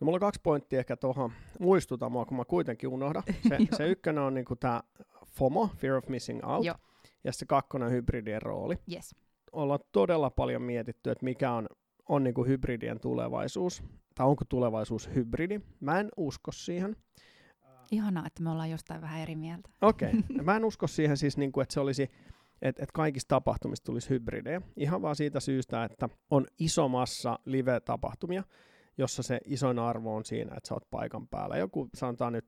No, 0.00 0.04
mulla 0.04 0.16
on 0.16 0.20
kaksi 0.20 0.40
pointtia 0.42 0.78
ehkä 0.78 0.96
tuohon. 0.96 1.32
Muistuta 1.58 2.08
mua, 2.08 2.24
kun 2.24 2.36
mä 2.36 2.44
kuitenkin 2.44 2.88
unohdan. 2.88 3.22
Se, 3.48 3.58
se 3.76 3.88
ykkönen 3.88 4.24
on 4.24 4.34
niinku 4.34 4.56
tämä 4.56 4.82
FOMO, 5.26 5.70
Fear 5.76 5.96
of 5.96 6.08
Missing 6.08 6.40
Out, 6.44 6.64
Joo. 6.64 6.76
ja 7.24 7.32
se 7.32 7.46
kakkonen 7.46 7.90
hybridien 7.90 8.42
rooli. 8.42 8.78
Yes. 8.92 9.14
ollaan 9.52 9.80
todella 9.92 10.30
paljon 10.30 10.62
mietitty, 10.62 11.10
että 11.10 11.24
mikä 11.24 11.52
on, 11.52 11.66
on 12.08 12.24
niin 12.24 12.34
kuin 12.34 12.48
hybridien 12.48 13.00
tulevaisuus, 13.00 13.82
tai 14.14 14.26
onko 14.26 14.44
tulevaisuus 14.48 15.10
hybridi. 15.14 15.60
Mä 15.80 16.00
en 16.00 16.08
usko 16.16 16.52
siihen. 16.52 16.96
Ihanaa, 17.90 18.26
että 18.26 18.42
me 18.42 18.50
ollaan 18.50 18.70
jostain 18.70 19.00
vähän 19.00 19.20
eri 19.20 19.36
mieltä. 19.36 19.70
Okei, 19.82 20.08
okay. 20.08 20.44
mä 20.44 20.56
en 20.56 20.64
usko 20.64 20.86
siihen 20.86 21.16
siis, 21.16 21.36
niin 21.36 21.52
kuin, 21.52 21.62
että 21.62 21.72
se 21.72 21.80
olisi, 21.80 22.10
että, 22.62 22.82
että 22.82 22.92
kaikista 22.92 23.28
tapahtumista 23.28 23.84
tulisi 23.84 24.10
hybridejä. 24.10 24.62
Ihan 24.76 25.02
vaan 25.02 25.16
siitä 25.16 25.40
syystä, 25.40 25.84
että 25.84 26.08
on 26.30 26.46
iso 26.58 26.88
massa 26.88 27.38
live-tapahtumia, 27.44 28.42
jossa 28.98 29.22
se 29.22 29.40
isoin 29.44 29.78
arvo 29.78 30.16
on 30.16 30.24
siinä, 30.24 30.54
että 30.56 30.68
sä 30.68 30.74
oot 30.74 30.90
paikan 30.90 31.28
päällä. 31.28 31.56
Joku 31.56 31.88
sanotaan 31.94 32.32
nyt 32.32 32.46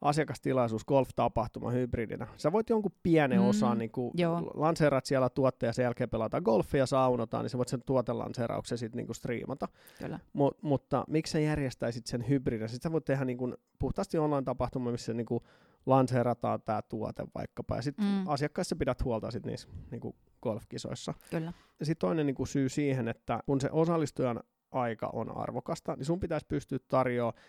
asiakastilaisuus, 0.00 0.84
golf-tapahtuma 0.84 1.70
hybridinä. 1.70 2.26
Sä 2.36 2.52
voit 2.52 2.70
jonkun 2.70 2.92
pienen 3.02 3.40
Mm, 3.40 3.48
osan 3.48 3.78
niin 3.78 3.90
kuin 3.90 4.10
joo. 4.14 4.40
lanseerat 4.54 5.06
siellä 5.06 5.30
tuotteja, 5.30 5.72
sen 5.72 5.82
jälkeen 5.82 6.10
pelataan 6.10 6.42
golfia 6.42 6.78
ja 6.78 6.86
saunotaan, 6.86 7.44
niin 7.44 7.50
sä 7.50 7.58
voit 7.58 7.68
sen 7.68 7.82
tuotelanseerauksen 7.86 8.78
sitten 8.78 8.96
niin 9.06 9.14
striimata. 9.14 9.68
Kyllä. 9.98 10.18
Mut, 10.32 10.62
mutta 10.62 11.04
miksi 11.08 11.30
sä 11.30 11.38
järjestäisit 11.40 12.06
sen 12.06 12.28
hybridin? 12.28 12.68
Sitten 12.68 12.90
sä 12.90 12.92
voit 12.92 13.04
tehdä 13.04 13.24
niin 13.24 13.38
kuin 13.38 13.54
puhtaasti 13.78 14.18
online-tapahtuma, 14.18 14.90
missä 14.90 15.14
niin 15.14 15.26
kuin 15.26 15.44
lanseerataan 15.86 16.62
tämä 16.62 16.82
tuote 16.82 17.24
vaikkapa, 17.34 17.76
ja 17.76 17.82
sitten 17.82 18.04
Mm. 18.04 18.28
asiakkaissa 18.28 18.76
pidät 18.76 19.04
huolta 19.04 19.30
sit 19.30 19.46
niissä 19.46 19.68
niin 19.90 20.00
kuin 20.00 20.14
golfkisoissa. 20.42 21.14
Kyllä. 21.30 21.52
Ja 21.80 21.86
sitten 21.86 22.06
toinen 22.08 22.26
niin 22.26 22.34
kuin 22.34 22.46
syy 22.46 22.68
siihen, 22.68 23.08
että 23.08 23.40
kun 23.46 23.60
se 23.60 23.68
osallistujan 23.72 24.40
aika 24.70 25.10
on 25.12 25.36
arvokasta, 25.36 25.96
niin 25.96 26.04
sun 26.04 26.20
pitäisi 26.20 26.46
pystyä 26.46 26.78
tarjoamaan 26.88 27.42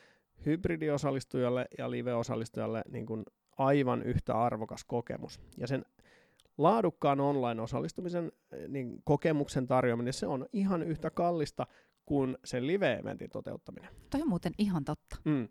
hybridiosallistujalle 0.46 1.67
ja 1.78 1.91
live-osallistujalle 1.91 2.82
niin 2.89 3.06
kuin 3.06 3.24
aivan 3.58 4.04
yhtä 4.04 4.34
arvokas 4.41 4.84
kokemus. 4.84 5.41
Ja 5.58 5.67
sen 5.67 5.86
laadukkaan 6.58 7.19
online-osallistumisen 7.19 8.32
niin 8.67 9.02
kokemuksen 9.04 9.67
tarjoaminen, 9.67 10.13
se 10.13 10.28
on 10.28 10.46
ihan 10.54 10.84
yhtä 10.84 11.10
kallista 11.10 11.67
kuin 12.06 12.38
sen 12.46 12.67
live-eventin 12.67 13.30
toteuttaminen. 13.30 13.89
Toi 14.10 14.22
on 14.22 14.30
muuten 14.30 14.54
ihan 14.58 14.86
totta. 14.86 15.17
Mm. 15.26 15.48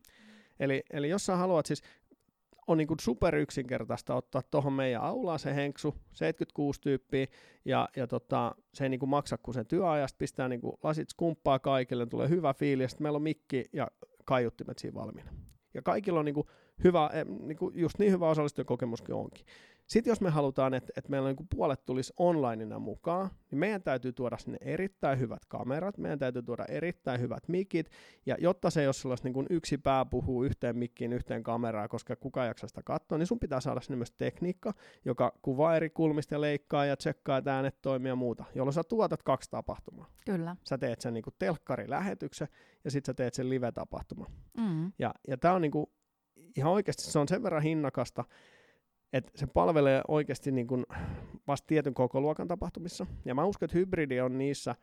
Eli, 0.61 0.83
eli 0.91 1.09
jos 1.09 1.27
sä 1.27 1.37
haluat 1.37 1.67
siis, 1.67 1.83
on 2.67 2.79
niin 2.79 2.89
super 3.01 3.35
yksinkertaista 3.35 4.15
ottaa 4.15 4.43
tuohon 4.43 4.73
meidän 4.73 5.03
aulaan 5.03 5.39
se 5.39 5.55
henksu, 5.55 5.95
76 6.13 6.81
tyyppiä, 6.81 7.27
ja, 7.65 7.89
ja 7.97 8.07
tota, 8.07 8.55
se 8.75 8.85
ei 8.85 8.89
niin 8.89 9.09
maksa 9.09 9.39
kuin 9.39 9.55
sen 9.55 9.67
työajasta, 9.67 10.19
pistää 10.19 10.49
niin 10.49 10.61
lasit 10.83 11.11
skumppaa 11.11 11.59
kaikille, 11.59 12.07
tulee 12.07 12.29
hyvä 12.29 12.55
fiili, 12.55 12.83
ja 12.83 12.89
sitten 12.89 13.05
meillä 13.05 13.17
on 13.17 13.23
mikki 13.23 13.65
ja 13.73 13.89
kaiuttimet 14.25 14.79
siinä 14.79 14.95
valmiina. 14.95 15.31
Ja 15.75 15.83
kaikilla 15.83 16.19
on 16.19 16.25
niin 16.25 16.35
kuin 16.35 16.47
hyvä, 16.85 17.11
niin 17.41 17.57
kuin 17.57 17.79
just 17.79 17.99
niin 17.99 18.13
hyvä 18.13 18.29
osallistujakokemuskin 18.29 19.15
onkin. 19.15 19.47
Sitten 19.93 20.11
jos 20.11 20.21
me 20.21 20.31
halutaan, 20.31 20.75
että, 20.75 20.93
että 20.97 21.11
meillä 21.11 21.29
niin 21.29 21.37
kuin 21.37 21.49
puolet 21.57 21.85
tulisi 21.85 22.13
onlineina 22.17 22.79
mukaan, 22.79 23.31
niin 23.51 23.59
meidän 23.59 23.83
täytyy 23.83 24.13
tuoda 24.13 24.39
sinne 24.39 24.59
erittäin 24.61 25.19
hyvät 25.19 25.45
kamerat, 25.49 25.99
meidän 25.99 26.19
täytyy 26.19 26.43
tuoda 26.43 26.65
erittäin 26.69 27.21
hyvät 27.21 27.49
mikit, 27.49 27.91
ja 28.27 28.37
jotta 28.41 28.71
se 28.71 28.81
ei 28.81 28.87
ole 28.87 28.93
sellaista 28.93 29.27
niin 29.27 29.35
kuin 29.35 29.47
yksi 29.51 29.79
pää 29.79 30.05
puhuu 30.05 30.45
yhteen 30.45 30.79
mikkiin, 30.79 31.13
yhteen 31.13 31.43
kameraan, 31.43 31.89
koska 31.89 32.17
kuka 32.17 32.45
jaksaa 32.45 32.69
sitä 32.69 32.83
katsoa, 32.85 33.19
niin 33.19 33.27
sun 33.27 33.39
pitää 33.39 33.61
saada 33.61 33.81
sinne 33.81 33.97
myös 33.97 34.11
tekniikka, 34.11 34.75
joka 35.05 35.39
kuvaa 35.43 35.77
eri 35.77 35.91
kulmista 35.91 36.35
ja 36.35 36.41
leikkaa 36.41 36.85
ja 36.85 36.97
tsekkaa, 36.97 37.39
että 37.39 37.55
äänet 37.55 37.83
toimii 37.83 38.11
ja 38.11 38.17
muuta, 38.17 38.45
jolloin 38.55 38.75
sä 38.75 38.83
tuotat 38.85 39.23
kaksi 39.23 39.51
tapahtumaa. 39.51 40.07
Kyllä. 40.27 40.57
Sä 40.69 40.79
teet 40.79 41.01
sen 41.01 41.15
niin 41.15 41.25
kuin 41.25 41.35
telkkarilähetyksen 41.39 42.49
ja 42.85 42.91
sitten 42.91 43.13
sä 43.13 43.15
teet 43.15 43.35
sen 43.35 43.51
live-tapahtuman. 43.51 44.31
Mm. 44.59 44.93
Ja, 44.99 45.15
ja 45.29 45.37
tämä 45.37 45.55
on 45.55 45.63
niinku, 45.63 45.93
ihan 46.57 46.73
oikeasti 46.73 47.03
se 47.03 47.19
on 47.19 47.29
sen 47.29 47.43
verran 47.43 47.63
hinnakasta, 47.63 48.25
että 49.13 49.31
se 49.35 49.47
palvelee 49.47 50.03
oikeasti 50.09 50.53
niin 50.53 50.67
kuin 50.67 50.87
vasta 51.47 51.67
tietyn 51.67 51.95
koko 51.95 52.21
luokan 52.21 52.49
tapahtumissa. 52.49 53.07
Ja 53.25 53.35
mä 53.35 53.45
uskon, 53.45 53.67
että 53.67 53.79
hybridi 53.79 54.21
on 54.21 54.39
niissä 54.39 54.75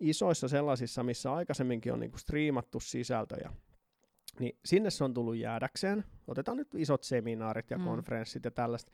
isoissa 0.00 0.48
sellaisissa, 0.48 1.02
missä 1.02 1.32
aikaisemminkin 1.32 1.92
on 1.92 2.00
niin 2.00 2.10
kuin 2.10 2.20
striimattu 2.20 2.80
sisältöjä. 2.80 3.52
Niin 4.40 4.58
sinne 4.64 4.90
se 4.90 5.04
on 5.04 5.14
tullut 5.14 5.36
jäädäkseen. 5.36 6.04
Otetaan 6.26 6.56
nyt 6.56 6.74
isot 6.74 7.02
seminaarit 7.04 7.70
ja 7.70 7.78
Mm. 7.78 7.84
konferenssit 7.84 8.44
ja 8.44 8.50
tällaista. 8.50 8.92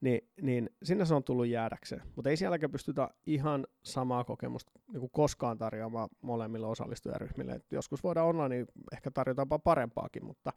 niin, 0.00 0.28
niin 0.42 0.70
sinne 0.82 1.04
se 1.04 1.14
on 1.14 1.24
tullut 1.24 1.46
jäädäkseen. 1.46 2.02
Mutta 2.16 2.30
ei 2.30 2.36
sielläkään 2.36 2.72
pystytä 2.72 3.10
ihan 3.26 3.66
samaa 3.82 4.24
kokemusta 4.24 4.72
niin 4.92 5.00
kuin 5.00 5.10
koskaan 5.10 5.58
tarjoamaan 5.58 6.08
molemmille 6.22 6.66
osallistujaryhmille. 6.66 7.52
Et 7.52 7.72
joskus 7.72 8.02
voidaan 8.04 8.26
online 8.26 8.48
niin 8.48 8.66
ehkä 8.92 9.10
tarjota 9.10 9.42
jopa 9.42 9.58
parempaakin, 9.58 10.24
mutta, 10.24 10.52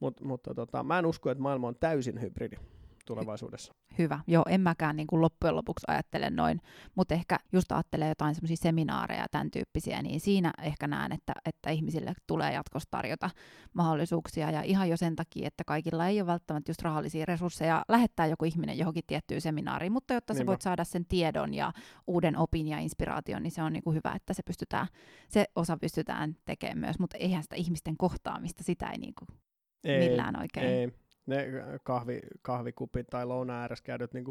mutta, 0.00 0.24
mutta 0.24 0.54
tota, 0.54 0.82
mä 0.82 0.98
en 0.98 1.06
usko, 1.06 1.30
että 1.30 1.42
maailma 1.42 1.68
on 1.68 1.76
täysin 1.80 2.20
hybridi 2.20 2.56
tulevaisuudessa. 3.06 3.72
Hyvä. 3.98 4.20
Joo, 4.26 4.44
en 4.48 4.60
mäkään 4.60 4.96
niin 4.96 5.06
kuin 5.06 5.22
loppujen 5.22 5.56
lopuksi 5.56 5.84
ajattele 5.88 6.30
noin, 6.30 6.60
mutta 6.94 7.14
ehkä 7.14 7.38
just 7.52 7.72
ajattelee 7.72 8.08
jotain 8.08 8.34
semmoisia 8.34 8.56
seminaareja 8.56 9.20
ja 9.20 9.26
tämän 9.30 9.50
tyyppisiä, 9.50 10.02
niin 10.02 10.20
siinä 10.20 10.52
ehkä 10.62 10.86
näen, 10.86 11.12
että, 11.12 11.32
että 11.44 11.70
ihmisille 11.70 12.12
tulee 12.26 12.52
jatkossa 12.52 12.90
tarjota 12.90 13.30
mahdollisuuksia 13.72 14.50
ja 14.50 14.62
ihan 14.62 14.88
jo 14.88 14.96
sen 14.96 15.16
takia, 15.16 15.46
että 15.46 15.64
kaikilla 15.66 16.06
ei 16.06 16.20
ole 16.20 16.26
välttämättä 16.26 16.70
just 16.70 16.82
rahallisia 16.82 17.24
resursseja 17.26 17.84
lähettää 17.88 18.26
joku 18.26 18.44
ihminen 18.44 18.78
johonkin 18.78 19.04
tiettyyn 19.06 19.40
seminaariin, 19.40 19.92
mutta 19.92 20.14
jotta 20.14 20.34
sä 20.34 20.46
voit 20.46 20.62
saada 20.62 20.84
sen 20.84 21.06
tiedon 21.06 21.54
ja 21.54 21.72
uuden 22.06 22.36
opin 22.36 22.68
ja 22.68 22.78
inspiraation, 22.78 23.42
niin 23.42 23.50
se 23.50 23.62
on 23.62 23.72
niin 23.72 23.82
kuin 23.82 23.96
hyvä, 23.96 24.12
että 24.16 24.34
se 24.34 24.42
pystytään, 24.42 24.86
se 25.28 25.44
osa 25.56 25.76
pystytään 25.76 26.36
tekemään 26.44 26.78
myös, 26.78 26.98
mutta 26.98 27.16
eihän 27.16 27.42
sitä 27.42 27.56
ihmisten 27.56 27.96
kohtaamista, 27.96 28.64
sitä 28.64 28.90
ei 28.90 28.98
niin 28.98 29.14
kuin 29.18 29.38
ei, 29.84 30.08
millään 30.08 30.40
oikein. 30.40 30.66
Ei 30.66 31.05
ne 31.26 31.46
kahvi, 31.82 32.20
kahvikupit 32.42 33.06
tai 33.06 33.26
louna 33.26 33.60
ääressä 33.60 33.84
käydyt 33.84 34.14
niin 34.14 34.24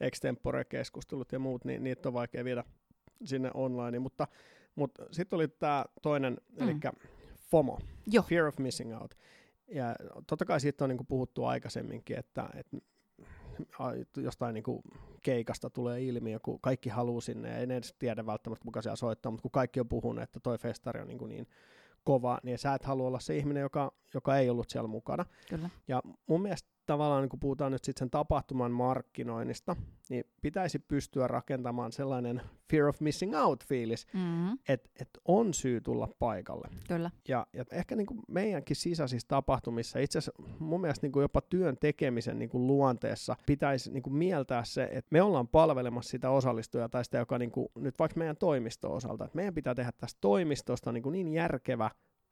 extempore-keskustelut 0.00 1.32
ja 1.32 1.38
muut, 1.38 1.64
niin 1.64 1.84
niitä 1.84 2.08
on 2.08 2.12
vaikea 2.12 2.44
viedä 2.44 2.64
sinne 3.24 3.50
online. 3.54 3.98
Mutta, 3.98 4.28
mutta 4.74 5.04
sitten 5.10 5.36
oli 5.36 5.48
tämä 5.48 5.84
toinen, 6.02 6.36
mm. 6.60 6.68
eli 6.68 6.76
FOMO, 7.50 7.78
jo. 8.06 8.22
Fear 8.22 8.46
of 8.46 8.58
Missing 8.58 9.00
Out. 9.00 9.14
Ja 9.68 9.96
totta 10.26 10.44
kai 10.44 10.60
siitä 10.60 10.84
on 10.84 10.88
niin 10.88 10.96
kuin 10.96 11.06
puhuttu 11.06 11.44
aikaisemminkin, 11.44 12.18
että, 12.18 12.48
että 12.54 12.76
jostain 14.16 14.54
niin 14.54 14.64
kuin 14.64 14.82
keikasta 15.22 15.70
tulee 15.70 16.02
ilmi, 16.02 16.32
joku 16.32 16.58
kaikki 16.58 16.88
haluaa 16.88 17.20
sinne, 17.20 17.48
ja 17.48 17.56
ei 17.56 17.62
edes 17.62 17.94
tiedä 17.98 18.26
välttämättä 18.26 18.64
kuka 18.64 18.82
siellä 18.82 18.96
soittaa, 18.96 19.32
mutta 19.32 19.42
kun 19.42 19.50
kaikki 19.50 19.80
on 19.80 19.88
puhunut, 19.88 20.22
että 20.22 20.40
toi 20.40 20.58
festari 20.58 21.00
on 21.00 21.08
niin, 21.08 21.18
kuin 21.18 21.28
niin 21.28 21.46
kova, 22.08 22.38
niin 22.42 22.58
sä 22.58 22.74
et 22.74 22.84
halua 22.84 23.06
olla 23.06 23.20
se 23.20 23.36
ihminen, 23.36 23.60
joka, 23.60 23.92
joka 24.14 24.36
ei 24.36 24.50
ollut 24.50 24.70
siellä 24.70 24.88
mukana. 24.88 25.26
Kyllä. 25.48 25.70
Ja 25.88 26.02
mun 26.26 26.42
mielestä 26.42 26.68
tavallaan, 26.88 27.22
niin 27.22 27.28
kun 27.28 27.40
puhutaan 27.40 27.72
nyt 27.72 27.84
sitten 27.84 27.98
sen 27.98 28.10
tapahtuman 28.10 28.72
markkinoinnista, 28.72 29.76
niin 30.08 30.24
pitäisi 30.42 30.78
pystyä 30.78 31.26
rakentamaan 31.26 31.92
sellainen 31.92 32.42
fear 32.70 32.88
of 32.88 33.00
missing 33.00 33.36
out 33.36 33.64
fiilis, 33.64 34.06
mm-hmm. 34.12 34.58
että 34.68 34.90
et 35.00 35.08
on 35.24 35.54
syy 35.54 35.80
tulla 35.80 36.08
paikalle. 36.18 36.68
Kyllä. 36.88 37.10
Ja, 37.28 37.46
ja 37.52 37.64
ehkä 37.72 37.96
niin 37.96 38.06
kuin 38.06 38.20
meidänkin 38.28 38.76
sisäisissä 38.76 39.28
tapahtumissa, 39.28 39.98
itse 39.98 40.18
asiassa 40.18 40.42
mun 40.58 40.80
mielestä 40.80 41.04
niin 41.04 41.12
kuin 41.12 41.22
jopa 41.22 41.40
työn 41.40 41.76
tekemisen 41.80 42.38
niin 42.38 42.48
kuin 42.48 42.66
luonteessa 42.66 43.36
pitäisi 43.46 43.92
niin 43.92 44.02
kuin 44.02 44.14
mieltää 44.14 44.64
se, 44.64 44.88
että 44.92 45.08
me 45.10 45.22
ollaan 45.22 45.48
palvelemassa 45.48 46.10
sitä 46.10 46.30
osallistujaa 46.30 46.88
tai 46.88 47.04
sitä, 47.04 47.18
joka 47.18 47.38
niin 47.38 47.50
kuin, 47.50 47.68
nyt 47.74 47.98
vaikka 47.98 48.18
meidän 48.18 48.36
toimisto-osalta, 48.36 49.24
että 49.24 49.36
meidän 49.36 49.54
pitää 49.54 49.74
tehdä 49.74 49.92
tästä 49.98 50.18
toimistosta 50.20 50.92
niin, 50.92 51.02
kuin 51.02 51.12
niin 51.12 51.28
järkevä, 51.28 51.90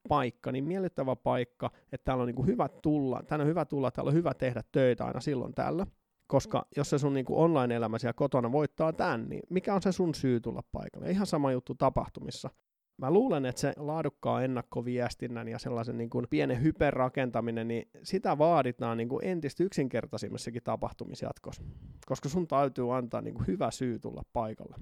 paikka, 0.08 0.52
niin 0.52 0.64
miellyttävä 0.64 1.16
paikka, 1.16 1.70
että 1.92 2.04
täällä 2.04 2.22
on 2.22 2.26
niin 2.26 2.36
kuin 2.36 2.46
hyvä 2.46 2.68
tulla, 2.68 3.22
tänne 3.26 3.42
on 3.42 3.48
hyvä 3.48 3.64
tulla, 3.64 3.90
täällä 3.90 4.08
on 4.08 4.14
hyvä 4.14 4.34
tehdä 4.34 4.62
töitä 4.72 5.04
aina 5.04 5.20
silloin 5.20 5.54
tällä. 5.54 5.86
Koska 6.26 6.66
jos 6.76 6.90
se 6.90 6.98
sun 6.98 7.14
niin 7.14 7.26
kuin 7.26 7.38
online-elämä 7.38 7.98
siellä 7.98 8.12
kotona 8.12 8.52
voittaa 8.52 8.92
tämän, 8.92 9.28
niin 9.28 9.42
mikä 9.50 9.74
on 9.74 9.82
se 9.82 9.92
sun 9.92 10.14
syy 10.14 10.40
tulla 10.40 10.62
paikalle? 10.72 11.10
Ihan 11.10 11.26
sama 11.26 11.52
juttu 11.52 11.74
tapahtumissa. 11.74 12.50
Mä 12.98 13.10
luulen, 13.10 13.46
että 13.46 13.60
se 13.60 13.72
laadukkaan 13.76 14.44
ennakkoviestinnän 14.44 15.48
ja 15.48 15.58
sellaisen 15.58 15.98
niin 15.98 16.10
kuin 16.10 16.26
pienen 16.30 16.62
hyperrakentaminen, 16.62 17.68
niin 17.68 17.88
sitä 18.02 18.38
vaaditaan 18.38 18.96
niin 18.96 19.08
kuin 19.08 19.24
entistä 19.24 19.64
yksinkertaisimmissakin 19.64 20.62
tapahtumissa 20.64 21.26
jatkossa. 21.26 21.62
Koska 22.06 22.28
sun 22.28 22.46
täytyy 22.46 22.96
antaa 22.96 23.20
niin 23.20 23.34
kuin 23.34 23.46
hyvä 23.46 23.70
syy 23.70 23.98
tulla 23.98 24.22
paikalle. 24.32 24.76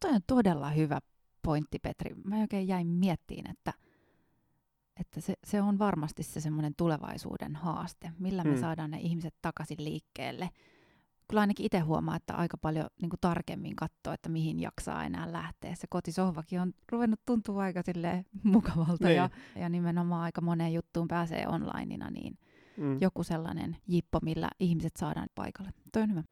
Toi 0.00 0.10
on 0.10 0.20
todella 0.26 0.70
hyvä 0.70 0.98
pointti, 1.42 1.78
Petri. 1.78 2.14
Mä 2.24 2.40
oikein 2.40 2.68
jäin 2.68 2.86
miettiin, 2.86 3.50
että– 3.50 3.72
että 5.00 5.20
se, 5.20 5.34
se 5.44 5.62
on 5.62 5.78
varmasti 5.78 6.22
se 6.22 6.40
semmoinen 6.40 6.74
tulevaisuuden 6.76 7.56
haaste, 7.56 8.12
millä 8.18 8.44
me 8.44 8.54
mm. 8.54 8.60
saadaan 8.60 8.90
ne 8.90 8.98
ihmiset 9.00 9.34
takaisin 9.42 9.84
liikkeelle. 9.84 10.50
Kyllä 11.28 11.40
ainakin 11.40 11.66
itse 11.66 11.78
huomaa, 11.78 12.16
että 12.16 12.34
aika 12.34 12.58
paljon 12.58 12.86
niin 13.02 13.10
kuin 13.10 13.20
tarkemmin 13.20 13.76
katsoo, 13.76 14.12
että 14.12 14.28
mihin 14.28 14.60
jaksaa 14.60 15.04
enää 15.04 15.32
lähteä. 15.32 15.74
Se 15.74 15.86
kotisohvakin 15.90 16.60
on 16.60 16.72
ruvennut 16.92 17.20
tuntua 17.26 17.62
aika 17.62 17.82
mukavalta 18.42 19.06
niin. 19.06 19.16
ja, 19.16 19.30
ja 19.56 19.68
nimenomaan 19.68 20.22
aika 20.22 20.40
moneen 20.40 20.74
juttuun 20.74 21.08
pääsee 21.08 21.48
onlineina, 21.48 22.10
niin 22.10 22.38
mm. 22.76 22.98
joku 23.00 23.22
sellainen 23.22 23.76
jippo, 23.88 24.18
millä 24.22 24.50
ihmiset 24.60 24.92
saadaan 24.96 25.28
paikalle. 25.34 25.70
Toi 25.92 26.02
on 26.02 26.10
hyvä. 26.10 26.22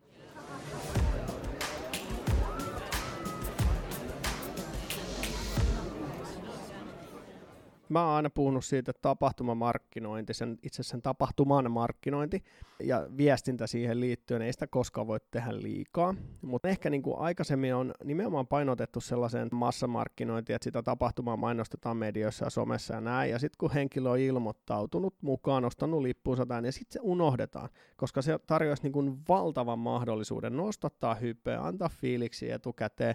Mä 7.89 8.07
oon 8.07 8.17
aina 8.17 8.31
puhunut 8.31 8.65
siitä, 8.65 8.91
että 8.91 9.03
tapahtumamarkkinointi, 9.03 10.35
sen, 10.35 10.59
itse 10.63 10.83
sen 10.83 11.03
tapahtuman 11.03 11.71
markkinointi 11.71 12.45
ja 12.83 13.07
viestintä 13.17 13.67
siihen 13.67 14.01
liittyen, 14.01 14.43
ei 14.43 14.53
sitä 14.53 14.67
koskaan 14.67 15.07
voi 15.07 15.19
tehdä 15.31 15.63
liikaa. 15.63 16.15
Mutta 16.43 16.69
ehkä 16.69 16.91
niin 16.91 17.03
kuin 17.03 17.19
aikaisemmin 17.19 17.75
on 17.75 17.93
nimenomaan 18.05 18.47
painotettu 18.47 19.01
sellaiseen 19.01 19.49
massamarkkinointiin, 19.53 20.55
että 20.55 20.65
sitä 20.65 20.83
tapahtumaa 20.83 21.37
mainostetaan 21.37 21.97
medioissa 21.97 22.47
ja 22.47 22.51
somessa 22.51 22.95
ja 22.95 23.01
näin. 23.01 23.31
Ja 23.31 23.39
sitten 23.39 23.57
kun 23.59 23.73
henkilö 23.73 24.11
on 24.11 24.19
ilmoittautunut 24.19 25.15
mukaan, 25.23 25.65
ostanut 25.65 26.03
lippuunsa 26.03 26.47
tai 26.47 26.63
niin 26.63 26.73
sitten 26.73 26.93
se 26.93 27.01
unohdetaan, 27.03 27.69
koska 27.97 28.23
se 28.23 28.39
tarjoaisi 28.47 28.83
niin 28.83 28.93
kuin 28.93 29.19
valtavan 29.29 29.79
mahdollisuuden 29.79 30.57
nostattaa 30.57 31.15
hypeä, 31.15 31.61
antaa 31.63 31.89
fiiliksi 31.89 32.51
etukäteen, 32.51 33.15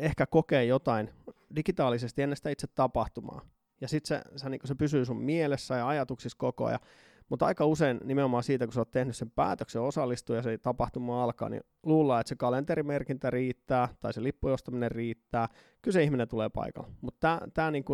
ehkä 0.00 0.26
kokee 0.26 0.64
jotain 0.64 1.10
digitaalisesti 1.56 2.22
ennen 2.22 2.36
sitä 2.36 2.50
itse 2.50 2.66
tapahtumaa 2.66 3.53
ja 3.84 3.88
sitten 3.88 4.08
se, 4.18 4.22
se, 4.36 4.48
niin 4.48 4.60
se 4.64 4.74
pysyy 4.74 5.04
sun 5.04 5.22
mielessä 5.22 5.74
ja 5.74 5.88
ajatuksissa 5.88 6.38
koko 6.38 6.64
ajan. 6.64 6.80
Mutta 7.28 7.46
aika 7.46 7.66
usein 7.66 8.00
nimenomaan 8.04 8.42
siitä, 8.42 8.66
kun 8.66 8.72
sä 8.72 8.80
oot 8.80 8.90
tehnyt 8.90 9.16
sen 9.16 9.30
päätöksen 9.30 9.82
osallistua 9.82 10.36
ja 10.36 10.42
se 10.42 10.58
tapahtuma 10.58 11.24
alkaa, 11.24 11.48
niin 11.48 11.62
luullaan, 11.82 12.20
että 12.20 12.28
se 12.28 12.36
kalenterimerkintä 12.36 13.30
riittää 13.30 13.88
tai 14.00 14.12
se 14.12 14.22
lippujostaminen 14.22 14.90
riittää. 14.90 15.48
Kyllä 15.82 15.92
se 15.92 16.02
ihminen 16.02 16.28
tulee 16.28 16.48
paikalle. 16.48 16.88
Mutta 17.00 17.40
tämä 17.54 17.70
niin 17.70 17.84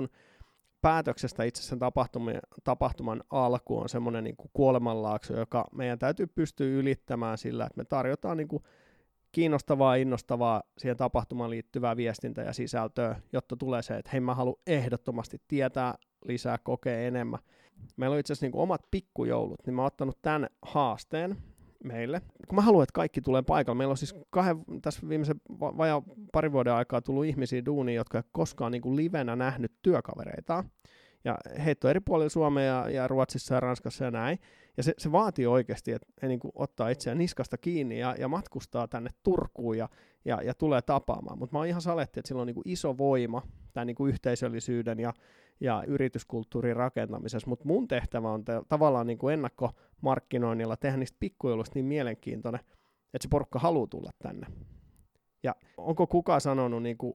päätöksestä 0.81 1.45
itse 1.45 1.63
sen 1.63 1.79
tapahtuman, 1.79 2.35
tapahtuman 2.65 3.23
alku 3.31 3.79
on 3.79 3.89
semmoinen 3.89 4.25
niin 4.25 4.37
kuolemanlaakso, 4.53 5.39
joka 5.39 5.65
meidän 5.73 5.99
täytyy 5.99 6.27
pystyä 6.27 6.67
ylittämään 6.67 7.39
sillä, 7.39 7.65
että 7.67 7.79
me 7.79 7.85
tarjotaan 7.85 8.37
niin 8.37 8.49
kiinnostavaa, 9.33 9.95
innostavaa 9.95 10.63
siihen 10.79 10.97
tapahtumaan 10.97 11.51
liittyvää 11.51 11.97
viestintää 11.97 12.45
ja 12.45 12.53
sisältöä, 12.53 13.21
jotta 13.33 13.57
tulee 13.57 13.83
se, 13.83 13.97
että 13.97 14.11
hei 14.13 14.21
mä 14.21 14.35
haluan 14.35 14.57
ehdottomasti 14.67 15.41
tietää 15.49 15.95
lisää, 16.25 16.59
kokea 16.59 17.01
enemmän. 17.01 17.41
Meillä 17.97 18.15
on 18.15 18.21
itse 18.21 18.33
asiassa 18.33 18.47
niin 18.47 18.57
omat 18.57 18.81
pikkujoulut, 18.91 19.67
niin 19.67 19.75
mä 19.75 19.83
oon 19.83 19.87
ottanut 19.87 20.19
tämän 20.23 20.49
haasteen 20.63 21.37
meille. 21.85 22.21
Kun 22.49 22.57
mä 22.57 22.63
haluan, 22.63 22.83
että 22.83 22.93
kaikki 22.93 23.21
tulee 23.21 23.43
paikalle, 23.43 23.79
meillä 23.79 23.93
on 23.93 23.97
siis 23.97 24.15
kahden, 24.31 24.57
tässä 24.83 25.09
viimeisen 25.09 25.41
vajaa 25.61 26.03
pari 26.33 26.53
vuoden 26.53 26.73
aikaa 26.73 27.01
tullut 27.01 27.25
ihmisiä 27.25 27.65
duuniin, 27.67 27.97
jotka 27.97 28.19
ei 28.19 28.25
koskaan 28.33 28.73
niin 28.73 28.83
kuin 28.83 28.97
livenä 28.97 29.37
nähnyt 29.37 29.73
työkavereitaan. 29.83 30.71
Ja 31.25 31.39
heitä 31.65 31.89
on 31.89 31.91
eri 31.91 32.01
puolilla 32.01 32.29
Suomea 32.29 32.65
ja, 32.65 32.91
ja 32.91 33.09
Ruotsissa 33.09 33.55
ja 33.55 33.61
Ranskassa 33.61 34.05
ja 34.05 34.11
näin. 34.11 34.39
Ja 34.81 34.85
se, 34.85 34.95
se 34.99 35.13
vaatii 35.13 35.47
oikeasti, 35.47 35.93
että 35.93 36.07
he 36.23 36.29
niin 36.29 36.41
kuin 36.41 36.53
ottaa 36.55 36.89
itseään 36.89 37.19
niskasta 37.19 37.59
kiinni 37.59 37.99
ja, 37.99 38.15
ja 38.19 38.29
matkustaa 38.29 38.89
tänne 38.89 39.11
Turkuun 39.23 39.79
ja, 39.79 39.89
ja, 40.25 40.43
ja 40.43 40.55
tulee 40.55 40.83
tapaamaan. 40.83 41.39
Mutta 41.39 41.55
mä 41.57 41.59
oon 41.59 41.67
ihan 41.67 41.83
saletti, 41.83 42.21
että 42.21 42.29
sillä 42.29 42.41
on 42.41 42.47
niin 42.47 42.55
kuin 42.55 42.69
iso 42.69 42.99
voima 42.99 43.43
tämän 43.73 43.87
niin 43.87 43.95
kuin 43.95 44.09
yhteisöllisyyden 44.09 45.01
ja, 45.01 45.13
ja 45.61 45.85
yrityskulttuurin 45.87 46.77
rakentamisessa. 46.77 47.49
Mutta 47.49 47.65
mun 47.65 47.89
tehtävä 47.89 48.31
on 48.31 48.45
te, 48.45 48.53
tavallaan 48.69 49.07
niin 49.07 49.19
kuin 49.19 49.35
ennakkomarkkinoinnilla 49.35 50.77
tehdä 50.77 50.97
niistä 50.97 51.17
pikkujoulusta 51.21 51.75
niin 51.75 51.87
mielenkiintoinen, 51.87 52.61
että 53.15 53.23
se 53.23 53.29
porukka 53.29 53.59
haluaa 53.59 53.87
tulla 53.87 54.11
tänne. 54.23 54.47
Ja 55.43 55.55
onko 55.77 56.07
kukaan 56.07 56.41
sanonut 56.41 56.83
niin 56.83 56.99
kuin 56.99 57.15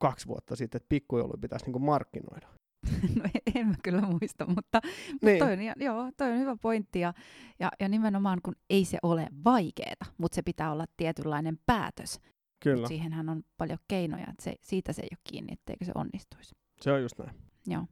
kaksi 0.00 0.28
vuotta 0.28 0.56
sitten, 0.56 0.76
että 0.76 0.88
pikkujoulu 0.88 1.32
pitäisi 1.40 1.64
niin 1.64 1.72
kuin 1.72 1.84
markkinoida? 1.84 2.48
no 3.16 3.24
en 3.54 3.66
mä 3.66 3.74
kyllä 3.82 4.00
muista, 4.00 4.46
mutta, 4.46 4.80
mutta 5.12 5.26
niin. 5.26 5.38
toi, 5.38 5.52
on, 5.52 5.82
joo, 5.82 6.10
toi 6.16 6.32
on 6.32 6.38
hyvä 6.38 6.56
pointti. 6.56 7.00
Ja, 7.00 7.14
ja, 7.58 7.70
ja 7.80 7.88
nimenomaan 7.88 8.38
kun 8.42 8.54
ei 8.70 8.84
se 8.84 8.98
ole 9.02 9.28
vaikeeta, 9.44 10.06
mutta 10.18 10.34
se 10.34 10.42
pitää 10.42 10.72
olla 10.72 10.84
tietynlainen 10.96 11.58
päätös. 11.66 12.20
Kyllä. 12.60 12.88
siihenhän 12.88 13.28
on 13.28 13.42
paljon 13.56 13.78
keinoja, 13.88 14.26
että 14.30 14.42
se, 14.42 14.54
siitä 14.60 14.92
se 14.92 15.02
ei 15.02 15.08
ole 15.12 15.18
kiinni, 15.30 15.52
etteikö 15.52 15.84
se 15.84 15.92
onnistuisi. 15.94 16.54
Se 16.80 16.92
on 16.92 17.02
just 17.02 17.18
näin. 17.18 17.30
Joo. 17.66 17.86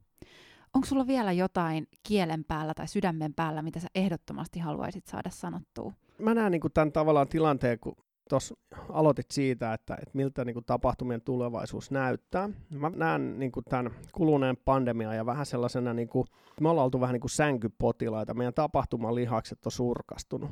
Onko 0.74 0.86
sulla 0.86 1.06
vielä 1.06 1.32
jotain 1.32 1.86
kielen 2.02 2.44
päällä 2.44 2.74
tai 2.74 2.88
sydämen 2.88 3.34
päällä, 3.34 3.62
mitä 3.62 3.80
sä 3.80 3.88
ehdottomasti 3.94 4.58
haluaisit 4.60 5.06
saada 5.06 5.30
sanottua? 5.30 5.92
Mä 6.18 6.34
näen 6.34 6.52
niin 6.52 6.62
tämän 6.74 6.92
tavallaan 6.92 7.28
tilanteen, 7.28 7.78
kun 7.80 7.96
tuossa 8.28 8.54
aloitit 8.88 9.30
siitä, 9.30 9.72
että, 9.72 9.94
että 9.94 10.10
miltä 10.14 10.44
niin 10.44 10.54
kuin, 10.54 10.64
tapahtumien 10.64 11.22
tulevaisuus 11.22 11.90
näyttää. 11.90 12.50
Mä 12.70 12.90
näen 12.96 13.38
niin 13.38 13.52
kuin, 13.52 13.64
tämän 13.64 13.92
kuluneen 14.12 14.56
pandemian 14.56 15.16
ja 15.16 15.26
vähän 15.26 15.46
sellaisena, 15.46 15.94
niin 15.94 16.08
kuin, 16.08 16.26
me 16.60 16.68
ollaan 16.68 16.84
oltu 16.84 17.00
vähän 17.00 17.12
niin 17.12 17.20
kuin 17.20 17.30
sänkypotilaita, 17.30 18.34
meidän 18.34 18.54
tapahtumalihakset 18.54 19.66
on 19.66 19.72
surkastunut. 19.72 20.50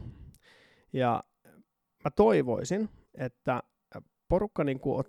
Ja 0.92 1.24
mä 2.04 2.10
toivoisin, 2.10 2.88
että 3.14 3.62
porukka 4.28 4.64
niin 4.64 4.80
kuin, 4.80 5.04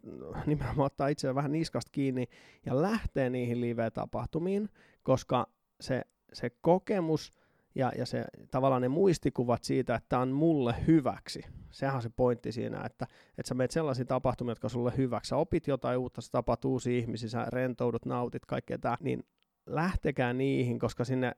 nimenomaan 0.46 0.86
ottaa 0.86 1.08
itseään 1.08 1.36
vähän 1.36 1.52
niskasta 1.52 1.90
kiinni 1.92 2.28
ja 2.66 2.82
lähtee 2.82 3.30
niihin 3.30 3.62
live-tapahtumiin, 3.62 4.70
koska 5.04 5.48
se, 5.82 6.02
se 6.34 6.50
kokemus 6.50 7.34
ja, 7.76 7.92
ja 7.98 8.06
se, 8.06 8.26
tavallaan 8.52 8.82
ne 8.82 8.88
muistikuvat 8.88 9.64
siitä, 9.64 9.96
että 9.96 10.10
tämä 10.10 10.22
on 10.22 10.32
mulle 10.32 10.76
hyväksi, 10.88 11.42
sehän 11.72 11.96
on 11.96 12.02
se 12.02 12.10
pointti 12.10 12.52
siinä, 12.52 12.84
että, 12.86 13.08
että 13.38 13.48
sä 13.48 13.56
meet 13.56 13.72
sellaisiin 13.72 14.08
tapahtumiin, 14.08 14.52
jotka 14.52 14.66
on 14.66 14.72
sulle 14.72 14.94
hyväksi, 14.98 15.30
sä 15.30 15.38
opit 15.38 15.68
jotain 15.68 15.98
uutta, 15.98 16.22
sä 16.22 16.32
tapaat 16.32 16.66
uusia 16.66 16.98
ihmisiä, 16.98 17.30
sä 17.30 17.46
rentoudut, 17.50 18.06
nautit, 18.06 18.46
kaikkea 18.46 18.78
tämä, 18.78 18.98
niin 19.00 19.24
lähtekää 19.66 20.34
niihin, 20.34 20.80
koska 20.80 21.06
sinne 21.06 21.32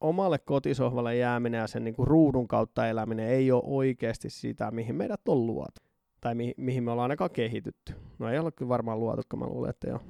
omalle 0.00 0.38
kotisohvalle 0.38 1.16
jääminen 1.16 1.58
ja 1.58 1.66
sen 1.66 1.84
niin 1.84 1.94
kuin 1.94 2.08
ruudun 2.08 2.48
kautta 2.48 2.88
eläminen 2.88 3.28
ei 3.28 3.52
ole 3.52 3.62
oikeasti 3.66 4.30
sitä, 4.30 4.70
mihin 4.70 4.94
meidät 4.94 5.28
on 5.28 5.46
luotu. 5.46 5.80
Tai 6.20 6.34
mi- 6.34 6.54
mihin 6.56 6.84
me 6.84 6.90
ollaan 6.90 7.04
ainakaan 7.04 7.30
kehitytty. 7.30 7.92
No 8.18 8.28
ei 8.28 8.38
ole 8.38 8.52
kyllä 8.52 8.68
varmaan 8.68 9.00
luotu, 9.00 9.22
kun 9.28 9.38
mä 9.38 9.46
luulen, 9.46 9.70
että 9.70 9.88
jo 9.88 10.00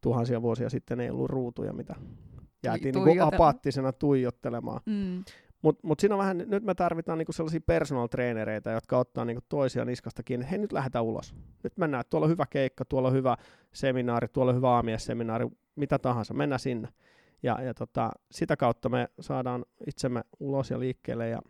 tuhansia 0.00 0.42
vuosia 0.42 0.70
sitten 0.70 1.00
ei 1.00 1.10
ollut 1.10 1.30
ruutuja, 1.30 1.72
mitä 1.72 1.94
jäätiin 2.64 2.94
niin 2.94 3.04
kuin 3.04 3.22
apaattisena 3.22 3.92
tuijottelemaan. 3.92 4.80
Mm. 4.86 5.24
Mutta 5.62 5.86
mut 5.86 6.00
siinä 6.00 6.14
on 6.14 6.18
vähän, 6.18 6.38
nyt 6.46 6.64
me 6.64 6.74
tarvitaan 6.74 7.18
niinku 7.18 7.32
sellaisia 7.32 7.60
personal 7.66 8.06
trainereita, 8.06 8.70
jotka 8.70 8.98
ottaa 8.98 9.24
niinku 9.24 9.44
toisia 9.48 9.84
niskasta 9.84 10.22
kiinni. 10.22 10.50
Hei, 10.50 10.58
nyt 10.58 10.72
lähdetään 10.72 11.04
ulos. 11.04 11.34
Nyt 11.62 11.76
mennään, 11.76 12.04
tuolla 12.10 12.24
on 12.24 12.30
hyvä 12.30 12.46
keikka, 12.50 12.84
tuolla 12.84 13.08
on 13.08 13.14
hyvä 13.14 13.36
seminaari, 13.72 14.28
tuolla 14.28 14.50
on 14.50 14.56
hyvä 14.56 14.70
aamiesseminaari, 14.70 15.46
mitä 15.76 15.98
tahansa, 15.98 16.34
mennään 16.34 16.60
sinne. 16.60 16.88
Ja, 17.42 17.62
ja 17.62 17.74
tota, 17.74 18.10
sitä 18.30 18.56
kautta 18.56 18.88
me 18.88 19.08
saadaan 19.20 19.64
itsemme 19.86 20.22
ulos 20.40 20.70
ja 20.70 20.80
liikkeelle 20.80 21.28
ja 21.28 21.40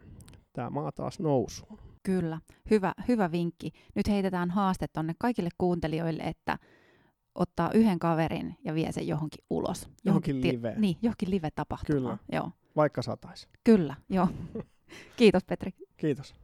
tämä 0.52 0.70
maa 0.70 0.92
taas 0.92 1.20
nousuun. 1.20 1.78
Kyllä, 2.02 2.38
hyvä, 2.70 2.92
hyvä 3.08 3.32
vinkki. 3.32 3.70
Nyt 3.94 4.08
heitetään 4.08 4.50
haaste 4.50 4.86
tuonne 4.92 5.14
kaikille 5.18 5.50
kuuntelijoille, 5.58 6.22
että 6.22 6.58
ottaa 7.34 7.70
yhden 7.74 7.98
kaverin 7.98 8.56
ja 8.64 8.74
vie 8.74 8.92
sen 8.92 9.08
johonkin 9.08 9.44
ulos. 9.50 9.88
Johonkin, 10.04 10.34
johonkin 10.36 10.56
live. 10.56 10.74
Niin, 10.76 10.96
johonkin 11.02 11.30
live-tapahtumaan. 11.30 12.18
Kyllä, 12.18 12.38
joo. 12.40 12.50
vaikka 12.76 13.02
sataisi. 13.02 13.48
Kyllä, 13.64 13.94
joo. 14.08 14.28
Kiitos 15.16 15.44
Petri. 15.44 15.74
Kiitos. 15.96 16.34